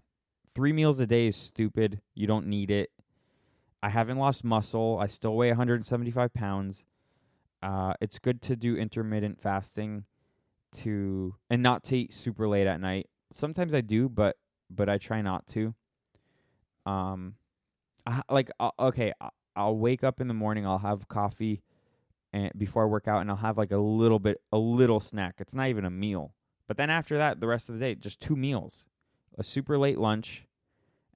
[0.54, 2.00] Three meals a day is stupid.
[2.14, 2.90] You don't need it.
[3.82, 4.96] I haven't lost muscle.
[5.02, 6.84] I still weigh 175 pounds.
[7.60, 10.04] Uh, it's good to do intermittent fasting
[10.76, 13.08] to and not to eat super late at night.
[13.32, 14.36] Sometimes I do, but
[14.70, 15.74] but I try not to.
[16.86, 17.34] Um,
[18.06, 19.12] I, like uh, okay,
[19.54, 20.66] I'll wake up in the morning.
[20.66, 21.62] I'll have coffee,
[22.32, 25.36] and before I work out, and I'll have like a little bit, a little snack.
[25.38, 26.32] It's not even a meal.
[26.68, 28.84] But then after that, the rest of the day, just two meals:
[29.36, 30.46] a super late lunch,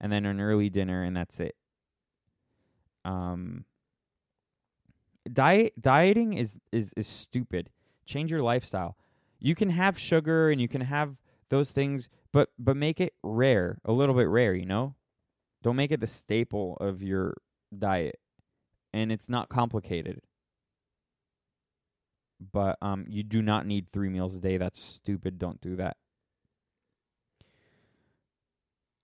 [0.01, 1.57] and then an early dinner, and that's it.
[3.05, 3.65] Um,
[5.33, 7.71] diet dieting is is is stupid.
[8.07, 8.97] Change your lifestyle.
[9.39, 11.19] You can have sugar and you can have
[11.49, 14.95] those things, but but make it rare, a little bit rare, you know?
[15.63, 17.35] Don't make it the staple of your
[17.77, 18.19] diet.
[18.93, 20.21] And it's not complicated.
[22.53, 24.57] But um you do not need 3 meals a day.
[24.57, 25.39] That's stupid.
[25.39, 25.97] Don't do that.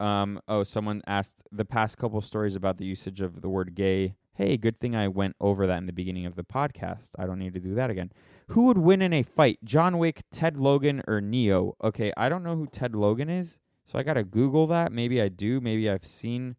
[0.00, 4.14] Um oh, someone asked the past couple stories about the usage of the word gay.
[4.34, 7.11] Hey, good thing I went over that in the beginning of the podcast.
[7.18, 8.12] I don't need to do that again.
[8.48, 11.74] Who would win in a fight, John Wick, Ted Logan, or Neo?
[11.82, 14.93] Okay, I don't know who Ted Logan is, so I gotta Google that.
[14.93, 15.61] Maybe I do.
[15.61, 16.57] Maybe I've seen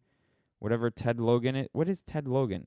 [0.58, 1.68] whatever Ted Logan is.
[1.72, 2.66] What is Ted Logan?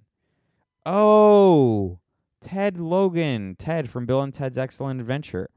[0.85, 1.99] Oh,
[2.41, 5.49] Ted Logan, Ted from Bill and Ted's Excellent Adventure.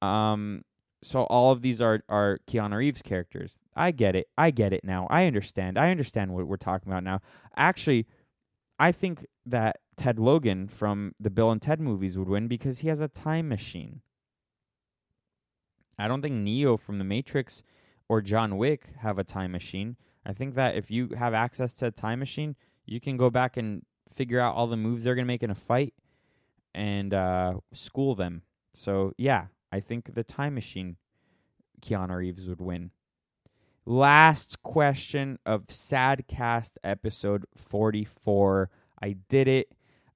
[0.00, 0.62] Um,
[1.02, 3.58] so all of these are are Keanu Reeves characters.
[3.74, 4.28] I get it.
[4.36, 5.06] I get it now.
[5.10, 5.78] I understand.
[5.78, 7.20] I understand what we're talking about now.
[7.56, 8.06] Actually,
[8.78, 12.88] I think that Ted Logan from the Bill and Ted movies would win because he
[12.88, 14.00] has a time machine.
[15.98, 17.62] I don't think Neo from the Matrix
[18.08, 19.96] or John Wick have a time machine.
[20.24, 23.56] I think that if you have access to a time machine, you can go back
[23.56, 25.94] and figure out all the moves they're going to make in a fight
[26.74, 28.42] and uh, school them.
[28.74, 30.96] So, yeah, I think the time machine
[31.80, 32.90] Keanu Reeves would win.
[33.84, 38.68] Last question of Sadcast episode 44.
[39.00, 39.72] I did it.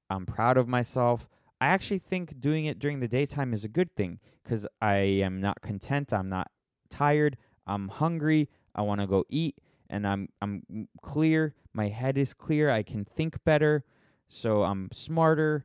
[0.09, 1.29] I'm proud of myself.
[1.61, 5.41] I actually think doing it during the daytime is a good thing because I am
[5.41, 6.12] not content.
[6.12, 6.51] I'm not
[6.89, 7.37] tired.
[7.71, 8.49] I'm hungry.
[8.75, 9.57] I want to go eat,
[9.89, 11.55] and I'm I'm clear.
[11.73, 12.71] My head is clear.
[12.71, 13.85] I can think better,
[14.29, 15.65] so I'm smarter.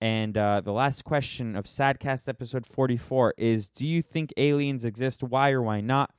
[0.00, 5.22] And uh, the last question of Sadcast episode 44 is: Do you think aliens exist?
[5.22, 6.10] Why or why not?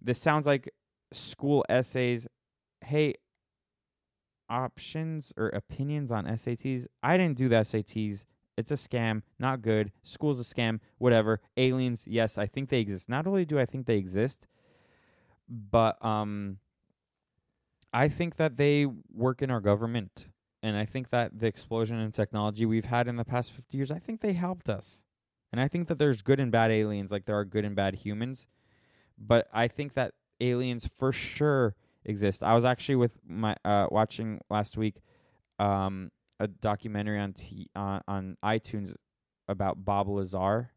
[0.00, 0.70] This sounds like
[1.12, 2.28] school essays.
[2.84, 3.14] Hey,
[4.50, 6.86] options or opinions on SATs.
[7.02, 8.24] I didn't do the SATs.
[8.58, 9.92] It's a scam, not good.
[10.02, 11.40] School's a scam, whatever.
[11.56, 13.08] Aliens, yes, I think they exist.
[13.08, 14.48] Not only do I think they exist,
[15.48, 16.58] but um
[17.92, 20.28] I think that they work in our government.
[20.62, 23.90] And I think that the explosion in technology we've had in the past 50 years,
[23.90, 25.04] I think they helped us.
[25.52, 27.94] And I think that there's good and bad aliens like there are good and bad
[27.94, 28.46] humans.
[29.16, 32.42] But I think that aliens for sure exist.
[32.42, 34.96] I was actually with my uh, watching last week
[35.58, 38.94] um, a documentary on t- on, on iTunes
[39.48, 40.70] about Bob Lazar.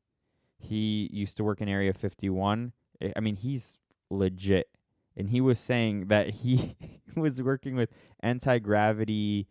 [0.58, 2.72] He used to work in Area 51.
[3.16, 3.78] I mean, he's
[4.12, 4.70] legit.
[5.16, 6.76] And he was saying that he
[7.16, 7.90] was working with
[8.22, 9.48] anti gravity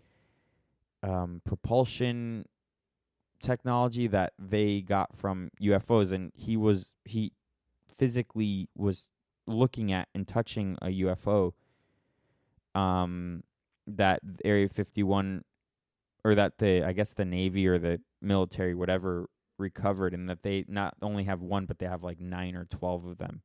[1.03, 2.47] um, propulsion
[3.43, 7.33] technology that they got from UFOs, and he was he
[7.97, 9.09] physically was
[9.47, 11.53] looking at and touching a UFO
[12.75, 13.43] um,
[13.87, 15.45] that Area 51
[16.25, 19.29] or that the I guess the Navy or the military whatever
[19.59, 23.05] recovered and that they not only have one but they have like 9 or 12
[23.07, 23.43] of them.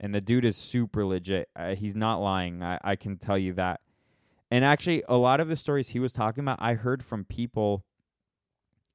[0.00, 1.48] And the dude is super legit.
[1.54, 2.62] Uh, he's not lying.
[2.62, 3.80] I, I can tell you that.
[4.50, 7.84] And actually a lot of the stories he was talking about I heard from people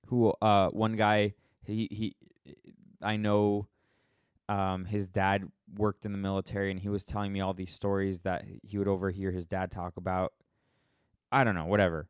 [0.07, 2.15] who uh one guy he he
[3.01, 3.67] I know
[4.49, 5.43] um, his dad
[5.75, 8.87] worked in the military and he was telling me all these stories that he would
[8.87, 10.33] overhear his dad talk about.
[11.31, 12.09] I don't know, whatever.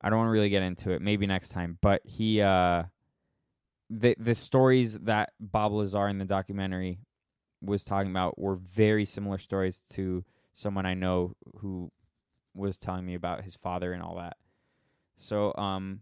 [0.00, 1.02] I don't want to really get into it.
[1.02, 1.78] Maybe next time.
[1.82, 2.84] But he, uh,
[3.90, 7.00] the the stories that Bob Lazar in the documentary
[7.62, 11.90] was talking about were very similar stories to someone I know who
[12.54, 14.36] was telling me about his father and all that.
[15.18, 16.00] So, um,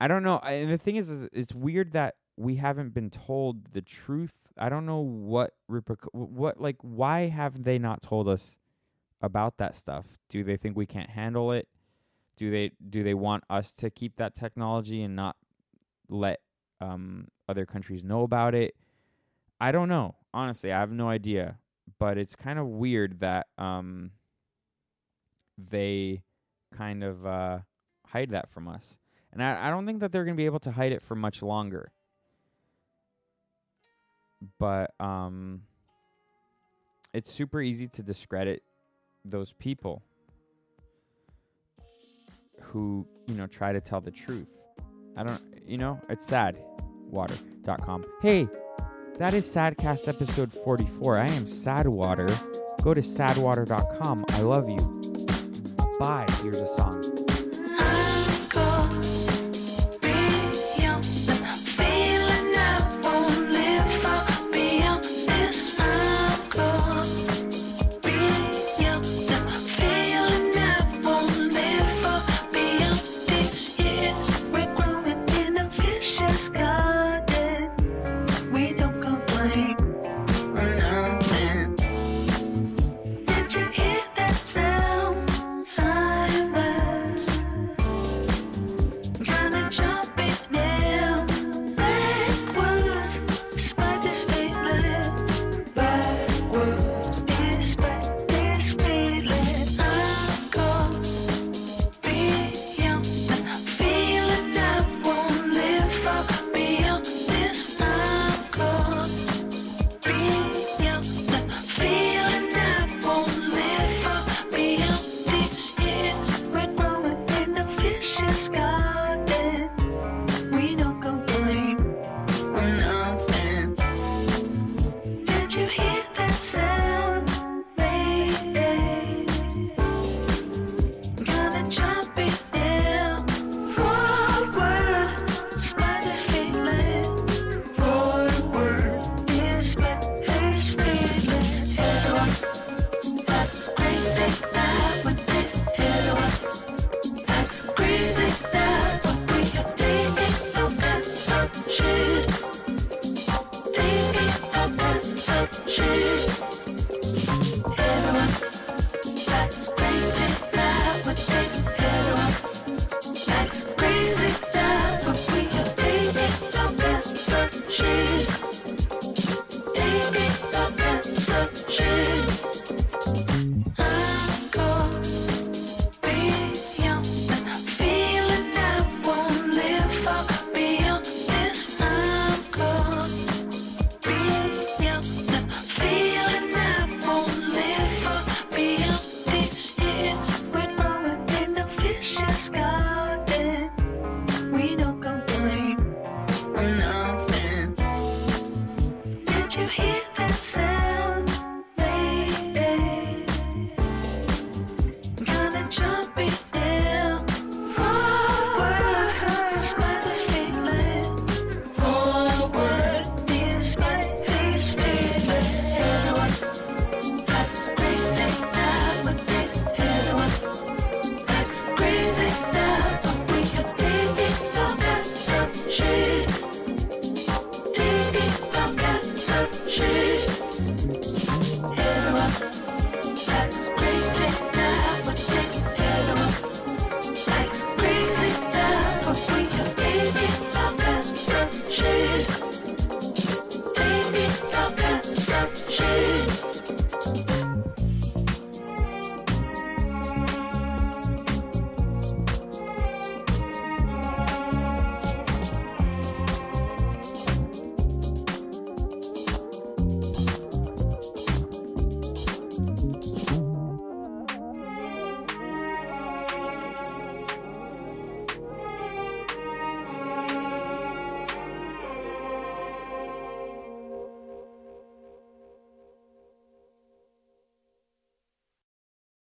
[0.00, 0.38] I don't know.
[0.42, 4.32] I, And the thing is, is it's weird that we haven't been told the truth
[4.58, 8.58] I don't know what reperc- what like why have they not told us
[9.20, 10.18] about that stuff?
[10.28, 11.68] Do they think we can't handle it?
[12.36, 15.36] Do they do they want us to keep that technology and not
[16.08, 16.40] let
[16.80, 18.74] um, other countries know about it?
[19.62, 20.16] I don't know.
[20.34, 21.56] Honestly, I have no idea.
[22.00, 24.10] But it's kind of weird that um,
[25.56, 26.24] they
[26.76, 27.58] kind of uh,
[28.08, 28.98] hide that from us.
[29.32, 31.14] And I, I don't think that they're going to be able to hide it for
[31.14, 31.92] much longer.
[34.58, 35.62] But um,
[37.14, 38.64] it's super easy to discredit
[39.24, 40.02] those people
[42.60, 44.48] who, you know, try to tell the truth.
[45.16, 46.56] I don't, you know, it's sad.
[47.10, 48.06] Water.com.
[48.22, 48.48] Hey,
[49.22, 51.16] that is Sadcast episode 44.
[51.20, 52.28] I am Sadwater.
[52.82, 54.24] Go to sadwater.com.
[54.30, 55.00] I love you.
[56.00, 56.26] Bye.
[56.42, 57.01] Here's a song.